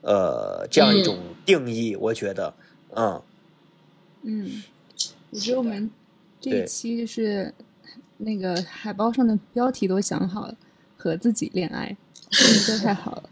[0.00, 1.96] 呃这样一种定义。
[1.96, 2.54] 我觉得，
[2.94, 3.20] 嗯，
[4.22, 4.62] 嗯，
[5.30, 5.90] 我觉得我们
[6.40, 7.52] 这一期就是
[8.18, 10.54] 那个海报上的标题都想好了，
[10.96, 11.96] 和自己恋爱，
[12.30, 13.22] 这太好了。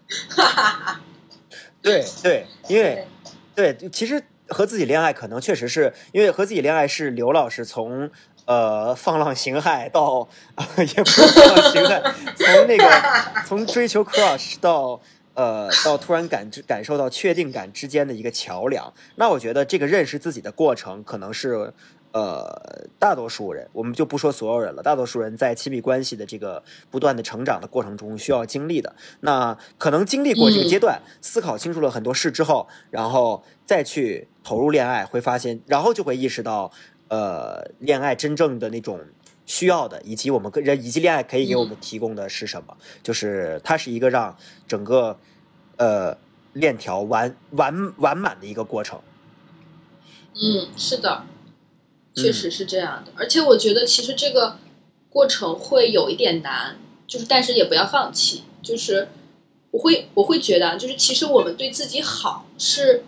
[1.80, 3.06] 对对，因为
[3.54, 8.10] 对，其实和自己恋爱可能确实是因为和自己恋爱是刘老师从
[8.46, 10.28] 呃放浪形骸到、
[10.78, 12.84] 也不是放浪形骸， 从那个
[13.46, 15.00] 从追求 crush 到
[15.34, 18.92] 呃到突然感知感受到确定感之间的一个桥梁。
[19.16, 21.72] 那我觉得这个认识自己的过程可能是。
[22.18, 24.82] 呃，大多数人，我们就不说所有人了。
[24.82, 28.96] 大多数人在亲密关系的这个不断的成长的过程中需要经历的。
[29.20, 36.72] 那可能经历过这个阶段，思考清楚了很多事之后，然后再去投入恋爱，会发现，然后就会意识到，
[37.06, 38.98] 呃，恋爱真正的那种
[39.46, 42.76] 需要的，以及我们个人以及恋爱可以给我们提供的是什么？
[43.04, 45.16] 就是它是一个让整个
[45.76, 46.18] 呃
[46.54, 49.00] 链条完完完满的一个过程。
[50.34, 51.22] 嗯，是的，
[52.22, 53.12] 确实是这样的。
[53.16, 54.58] 而且我觉得其实这个
[55.08, 58.42] 过程会有一点难，就是但是也不要放弃。
[58.62, 59.08] 就是
[59.70, 63.04] 我会我会觉得啊，就是其实我们对自己好是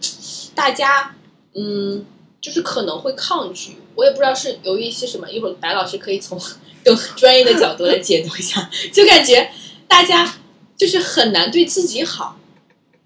[0.55, 1.15] 大家
[1.55, 2.05] 嗯，
[2.41, 3.79] 就是可能会抗拒。
[3.97, 6.41] 我也不知道是由于一些什么，一会儿白老师可以从
[6.85, 8.71] 更 专业的角度来解读一下。
[8.93, 9.51] 就感觉
[9.89, 10.37] 大家
[10.77, 12.37] 就是很难对自己好。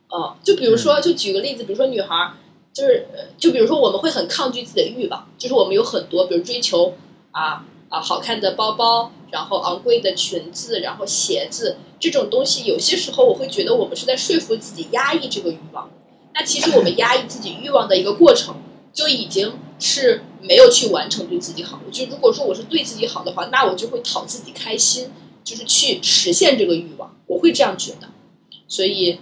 [0.08, 2.34] 哦，就比如说，就举个例子，比如说女孩儿，
[2.74, 3.06] 就是
[3.38, 6.94] 就比如说我们会很抗拒自己的欲望，就是我们有很多，比如追求
[7.30, 15.88] 啊啊好看的包包，然后昂贵的裙子，然后鞋子这种东西，有些时候我会觉得我们是在说服自己压抑这个欲望。
[16.34, 18.56] 那其实我们压抑自己欲望的一个过程，
[18.92, 21.80] 就已经是没有去完成对自己好。
[21.86, 25.12] 我觉得如果说我是对自己好的话，那我就会讨自己开心，
[25.44, 28.08] 就是去实现这个欲望，我会这样觉得。
[28.66, 29.20] 所以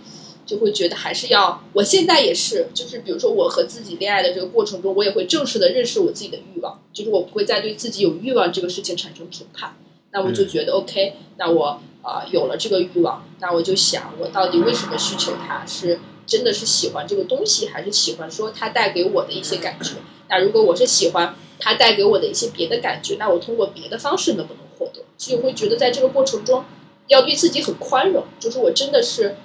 [0.52, 9.74] 就会觉得还是要，我现在也是，就是比如说我和自己恋爱的这个过程中，我也会正式的认识我自己的欲望，就是我不会再对自己有欲望这个事情产生评判。
[10.10, 15.64] 那我就觉得 OK，那我啊、呃有了这个欲望，那我就想我到底为什么需求它？
[15.64, 19.94] 是真的是喜欢这个东西，还是喜欢说它带给我的一些感觉？
[20.28, 25.00] 那如果我是喜欢它带给我的一些别的感觉，那我通过别的方式能不能获得？
[25.16, 26.62] 所以我会觉得在这个过程中
[27.08, 29.36] 要对自己很宽容，就是我真的是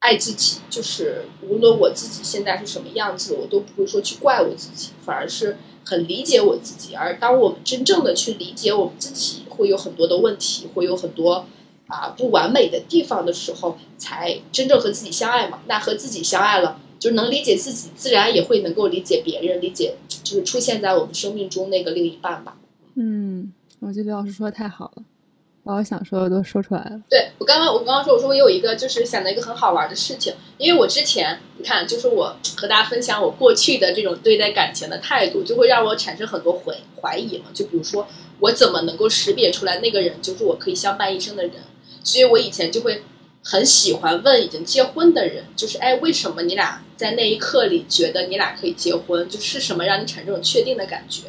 [0.00, 6.94] 爱自己，就是无论我自己现在是什么样子，我都不会说去怪我自己，反而是很理解我自己。
[6.94, 11.46] 而当我们真正的去理解我们自己，会有很多的问题，会有很多
[11.88, 15.60] 啊不完美的地方的时候，才真正和自己相爱嘛。
[15.66, 22.58] 那和自己相爱了，就能理解自己，自然也会能够理解别人，理解就是出现在我们生命中那个另一半吧。
[22.94, 25.02] 嗯，我觉得刘老师说的太好了。
[25.66, 26.92] 把我想说的都说出来了。
[27.10, 37.46] 对我刚刚我刚刚说我说我有一个就是想到一个很好玩的事情，因为我之前你看就是我和大家分享我过去的这种对待感情的态度，就会让我产生很多怀怀疑嘛。
[37.52, 38.06] 就比如说
[38.38, 41.54] 我怎么能够识别出来那个人就是我可以相伴一生的人？
[42.04, 43.02] 所以我以前就会
[43.42, 49.28] 很喜欢问已经结婚的人，就是哎为什么你俩在那一刻里觉得你俩可以结婚？
[49.28, 51.24] 就是什么让你产生这种确定的感觉？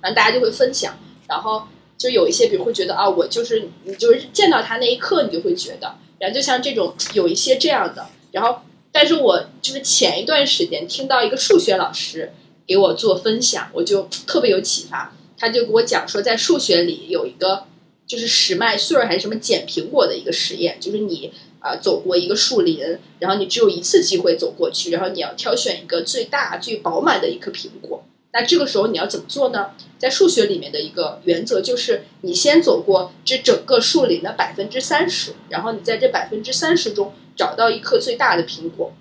[0.00, 1.64] 然后大家就会分享，然后。
[2.02, 12.32] 就有一些，比如会觉得啊，我就是你，就是见到他那一刻，你就会觉得，然后就像这种有一些这样的，然后，但是我就是前一段时间听到一个数学老师
[12.66, 15.14] 给我做分享，我就特别有启发。
[15.38, 17.66] 他就给我讲说，在数学里有一个
[18.04, 28.02] 就是拾麦穗还是什么捡苹果的一个实验，就是你啊走过一个树林，然后你只有一次机会走过去，然后你要挑选一个最大最饱满的一颗苹果。
[28.34, 29.72] 那这个时候你要怎么做呢？
[29.98, 38.92] 在数学里面的一个原则就是，你先走过这整个树林的百分之三十，然后你在这百分之三十中找到一颗最大的苹果。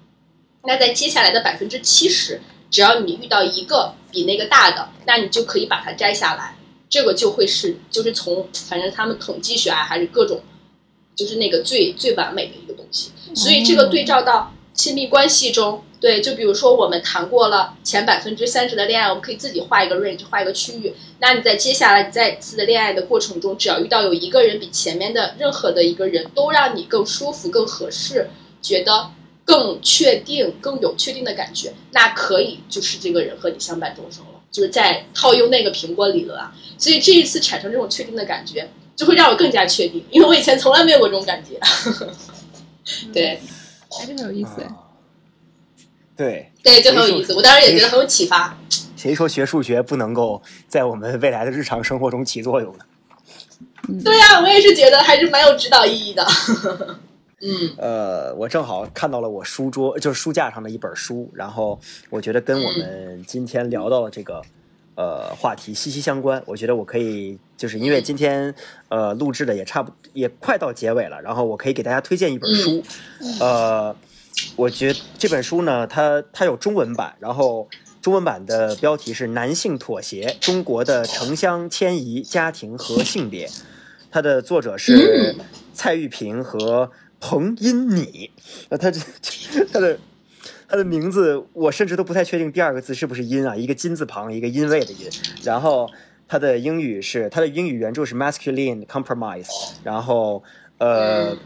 [0.63, 6.57] 那在接下来的百分之七十，只要你遇到一个比那个大的，那你就可以把它摘下来。
[6.89, 10.41] 这个就会是，就是从反正他们统计学啊，还是各种，
[11.15, 13.11] 就是那个最最完美的一个东西。
[13.33, 15.83] 所以这个对照到亲密关系中。
[16.01, 20.91] 对，就比如说我们谈过了前百分之三十的恋爱，我们可以自己画一个 range，画一个区域。
[21.19, 28.27] 那你在接下来你再次的恋爱的过程中，只要遇到有一个人比前面的任何的一个人都让你更舒服、更合适，
[28.63, 29.11] 觉得
[29.45, 34.41] 更确定、更有确定的感觉，那可以就是这个人和你相伴终生了。
[34.51, 41.59] 就是在套用那个苹果理论啊，所以这一次产生这种确定的感觉，就会让我更加确定，因为我以前从来没有过这种感觉。
[43.13, 43.39] 对，
[43.97, 44.65] 还是很有意思。
[46.21, 47.33] 对对，就很有意思。
[47.33, 48.55] 我当时也觉得很有启发。
[48.95, 52.85] 谁说学数学不能够在我们未来的日常生活中起作用呢？
[54.03, 56.23] 对呀，我也是觉得还是蛮有指导意义的。
[57.41, 61.79] 嗯，呃，我正好看到了我书桌，就是书架上的一本书，然后
[62.11, 64.43] 我觉得跟我们今天聊到的这个
[64.93, 66.43] 呃话题息息相关。
[66.45, 68.53] 我觉得我可以，就是因为今天
[68.89, 72.83] 呃录制的也差不也快到结尾了，然后我可以给大家推荐一本书，
[73.39, 73.95] 呃。
[74.55, 77.67] 我觉得这本书呢，它它有中文版，然后
[78.01, 83.47] 中文版的标题是《男性妥协：中国的城乡迁移、家庭和性别》，
[84.09, 85.35] 它的作者是
[85.73, 88.31] 蔡玉平和彭英妮。
[88.69, 88.99] 呃，他这
[89.71, 89.97] 他的
[90.67, 95.09] 他的名字我甚至都不太确定第二个字是不是音啊，一个金字旁，一个因为的因。
[95.43, 95.89] 然后
[96.27, 99.47] 他的英语是他的英语原著是 masculine compromise，
[99.83, 100.43] 然后
[100.77, 101.37] 呃。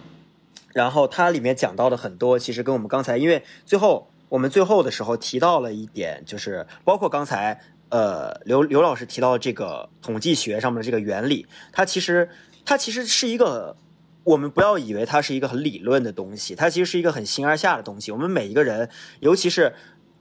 [0.76, 12.30] 然后它里面讲到的很多，其实跟我们刚才，因为最后我们最后的时候提到了一点，就是包括刚才呃刘刘老师提到这个统计学上面的这个原理，它其实
[12.66, 13.78] 它其实是一个，
[14.26, 18.12] 我们不要以为它是一个很理论的东西，它其实是一个很形而下的东西。
[18.12, 18.90] 我们每一个人，
[19.22, 19.74] 尤其是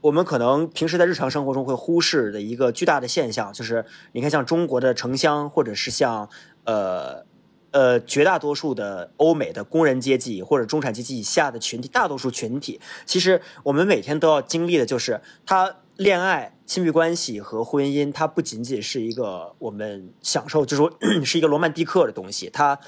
[0.02, 6.30] 我们可能平时在日常生活中会忽视的一个巨大的现象，就是你看像中国的城乡，或者是像
[6.62, 7.26] 呃。
[7.74, 20.92] 呃，绝大多数的欧美的工人阶级或者中产阶级以下的群体，大多数群体，其实我们每天都要经历的就是，他恋爱、亲密关系和婚姻，它不仅仅是一个我们享受，就是说
[21.26, 22.78] 是一个罗曼蒂克的东西，它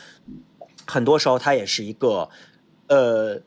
[0.87, 2.28] 很多时候它也是一个，
[2.87, 3.41] 呃，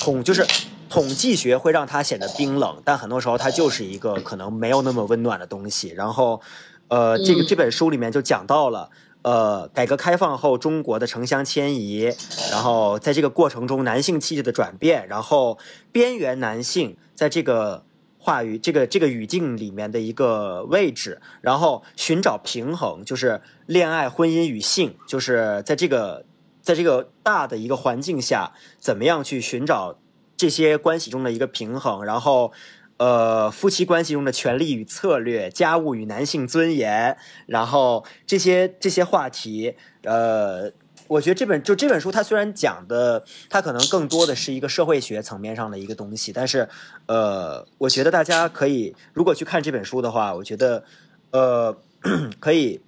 [0.00, 0.46] 统就是
[0.90, 5.88] 统计学会让它显得冰冷，但很多时候它就是一个可能没有那么温暖的东西。
[5.96, 6.42] 然后，
[6.88, 8.90] 呃，这个这本书里面就讲到了。
[9.22, 12.14] 呃，改革开放后中国的城乡迁移，
[12.50, 15.58] 然后在这个过程中男性气质的转变，然后
[15.92, 17.84] 边缘男性在这个
[18.18, 26.24] 话语、这个这个语境里面的一个位置，然后寻找平衡，就是恋爱、婚姻与性，就是在这个
[26.62, 29.98] 在这个大的一个环境下，怎么样去寻找
[30.36, 32.52] 这些关系中的一个平衡，然后。
[32.98, 40.72] 呃，夫妻关系中的权利与策略，家务与男性尊严，然后这些这些话题，呃，
[41.06, 46.68] 我觉得这本就这本书，它虽然讲的，它可能更多的是一个社会学层面上的一个东西，但是，
[47.06, 50.82] 呃，我觉得大家可以如果去看这本书的话，我觉得，
[51.30, 51.78] 呃，
[52.40, 52.80] 可以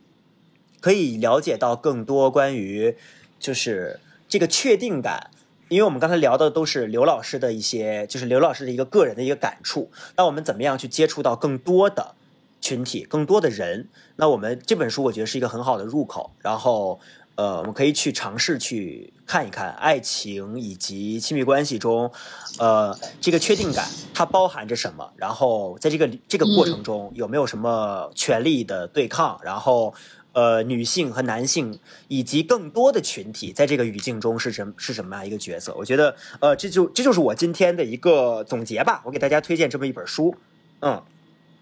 [0.80, 2.96] 可以了解到更多关于
[3.38, 5.30] 就是这个确定感。
[5.70, 9.88] 因为我们刚才聊的都是刘老师的一些，就是刘老师的一个个人的一个感触。
[10.16, 12.16] 那我们怎么样去接触到更多的
[12.60, 13.88] 群体、更多的人？
[14.16, 16.32] 那我们这本书我觉得是一个很好的入口。
[16.40, 16.98] 然后，
[17.36, 22.10] 呃，我们可以去尝试去看一看爱情以及亲密关系中，
[22.58, 25.08] 呃，这个确定感它包含着什么？
[25.14, 29.40] 然后在这个这个过程中有没有什么权力的对抗？
[29.44, 29.94] 然后，
[30.32, 31.78] 呃女性和男性
[32.08, 35.74] 以及更多的群体在这个语境中是什是什么样一个角色？
[35.76, 39.02] 我觉得呃这就这就是我今天的一个总结吧。
[39.04, 40.34] 我给大家推荐这么一本书，
[40.80, 41.02] 嗯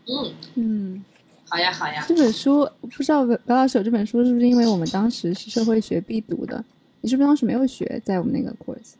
[0.06, 1.04] 嗯，嗯，
[1.48, 6.64] 好呀好呀，这本书不知道白白老师有这本书是不是因为我们当时是社会学必读的？
[7.00, 8.94] 你是不是当时没有学在我们那个 course？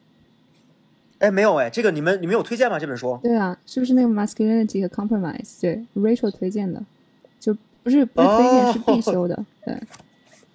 [1.18, 2.78] 哎没有哎，这个你们你们有推荐吗？
[2.78, 3.18] 这本书？
[3.22, 5.60] 对啊，是不是那个 masculinity 和 compromise？
[5.60, 6.86] 对，Rachel 推荐的，就
[7.88, 9.44] 不是不是推荐、哦是必修的。
[9.64, 9.74] 对，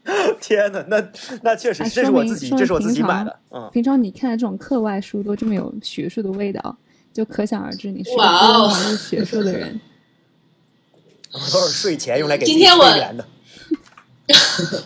[0.40, 1.04] 天哪，那
[1.42, 3.68] 那确实哎这是我自己说明这是我自己说明买的，嗯。
[3.74, 6.78] 平常你看的这种课外书都这么有学术的味道，
[7.12, 9.82] 就可想而知你是个哇哦多么融入学术的人。
[11.34, 13.26] 都是睡前用来给今天我的。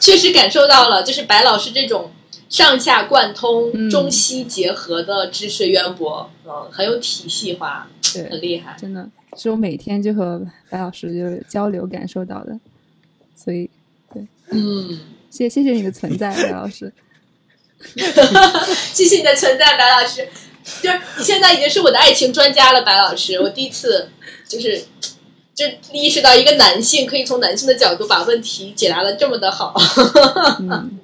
[0.00, 2.10] 确实感受到了，就是白老师这种
[2.48, 8.76] 上下贯通、嗯中西结合的知识渊博，嗯，很有体系化，对很，厉害。
[8.78, 12.58] 真的是我每天就和白老师就是交流感受到的，
[13.36, 13.68] 所以
[14.12, 16.92] 对嗯，谢谢谢你的存在，白老师。
[18.94, 20.26] 谢谢你的存在，白老师。
[20.82, 23.40] 就是你现在已经是我的爱情专家了，白老师。
[23.40, 24.08] 我第一次
[24.48, 24.84] 就是
[25.54, 29.74] 就意识到一个男性可以从男性的角度把问题解答的这么的好。
[30.58, 30.98] 嗯，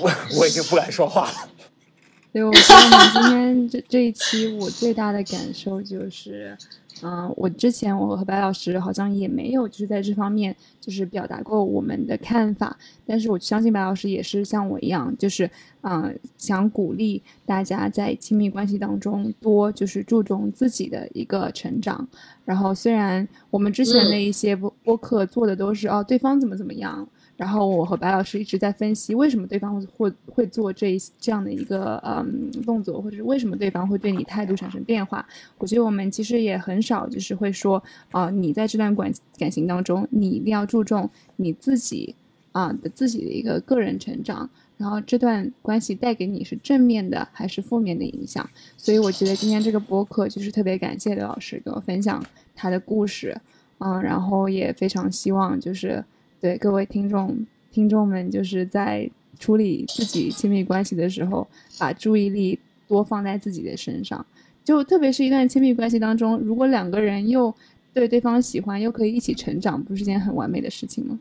[0.00, 1.32] 我我已经不敢说话了。
[2.32, 6.56] 所以我觉得我们今天这这一期，我最大的感受就是，
[7.02, 22.06] 嗯、我之前我和白老师好像也没有就是在这方面就是表达过我们的看法，但是我相信白老师也是像我一样，就是嗯、想鼓励大家在亲密关系当中多就是注重自己的一个成长。
[22.44, 27.08] 然后虽然我们之前的一些播播客做的都是、哦对方怎么怎么样，
[27.40, 35.26] 然后我和白老师一直在分析为什么对方会会做这一这样的一个嗯动作，或者是为什么对方会对你态度产生变化。
[35.56, 42.14] 我觉得我们其实也很少就是会说啊、你在这段感感情当中，你一定要注重你自己
[42.52, 44.50] 啊、的自己的一个个人成长。
[44.76, 48.46] 然后这段关系带给你是正面的还是负面的影响？
[48.76, 52.22] 所以我觉得今天这个播客就是特别感谢刘老师跟我分享
[52.54, 53.34] 他的故事，
[53.78, 56.04] 嗯，然后也非常希望就是
[56.40, 61.46] 对各位听众听众们，就是在处理自己亲密关系的时候，
[61.78, 64.24] 把注意力多放在自己的身上。
[64.64, 67.54] 就特别是一段亲密关系当中，如果两个人又
[67.92, 71.18] 对对方喜欢，又可以一起成长，不是件很完美的事情吗？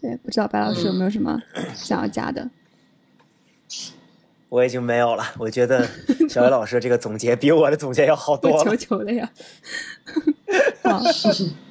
[0.00, 1.42] 对，不知道白老师有没有什么
[1.74, 2.48] 想要加的？
[4.48, 5.24] 我已经没有了。
[5.38, 5.86] 我觉得
[6.28, 8.76] 小伟老师这个总结比我的总结要好多了 求了。
[8.76, 9.30] 求了呀！
[10.84, 11.02] 好，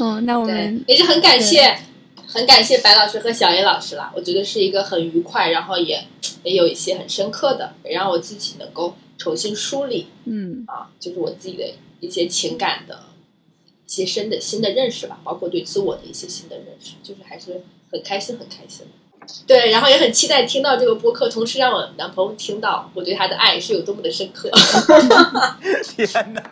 [0.00, 1.78] 嗯，那我们，也是很感谢，
[2.26, 4.12] 很感谢白老师和小野老师啦。
[4.14, 6.04] 我觉得是一个很愉快，然后也
[6.44, 11.64] 也有一些很深刻的，也让我自己能够重新梳理嗯啊，就是我自己的
[12.00, 13.04] 一些情感的
[13.86, 18.86] 一些深的新的认识吧，包括对自我的一些新的认识，就是还是很开心，很开心。
[19.46, 24.50] 对，然后也很期待听到这个播客，同时让我男朋友听到我对他的爱是有多么的深刻。
[25.96, 26.42] 天哪！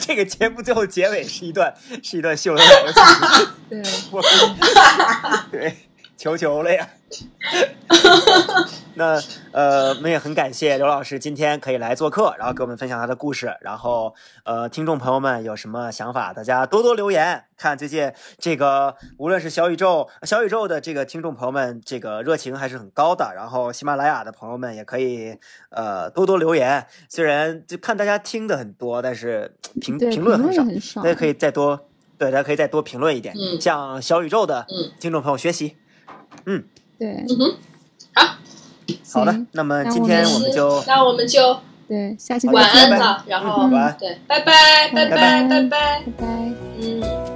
[0.00, 2.98] 这个节目最后结尾是一段是一段秀恩爱的曲
[3.68, 4.22] 对， 我
[5.52, 5.76] 对，
[6.16, 6.88] 求求了呀！
[8.94, 9.16] 那
[9.52, 13.56] 呃，我们也很感谢刘老师今天可以来做客，然后给我们分享他的故事。
[13.60, 14.12] 然后
[14.44, 17.44] 呃，听众朋友们有什么想法，大家多多留言。
[17.56, 23.32] 看最近这个，无论是小宇宙、小宇宙的这个听众朋友们，这个热情还是很高的。
[23.36, 25.38] 然后喜马拉雅的朋友们也可以
[25.70, 26.84] 呃多多留言。
[27.08, 35.76] 虽然就看大家听的很多，但是评评论很少，很少，大家可以再多，对，大家可以再多评论一点，嗯向小宇宙的嗯听众朋友学习。
[36.98, 37.56] 对，嗯哼，
[38.14, 39.24] 好。
[39.24, 41.58] 的行，那么今天我们就那我们就
[41.88, 43.96] 对，下期晚再见吧，安了，然后嗯晚安。
[43.98, 45.48] 对，拜拜，拜拜，拜拜。
[45.48, 46.52] 拜拜，拜拜。
[46.80, 47.27] 嗯。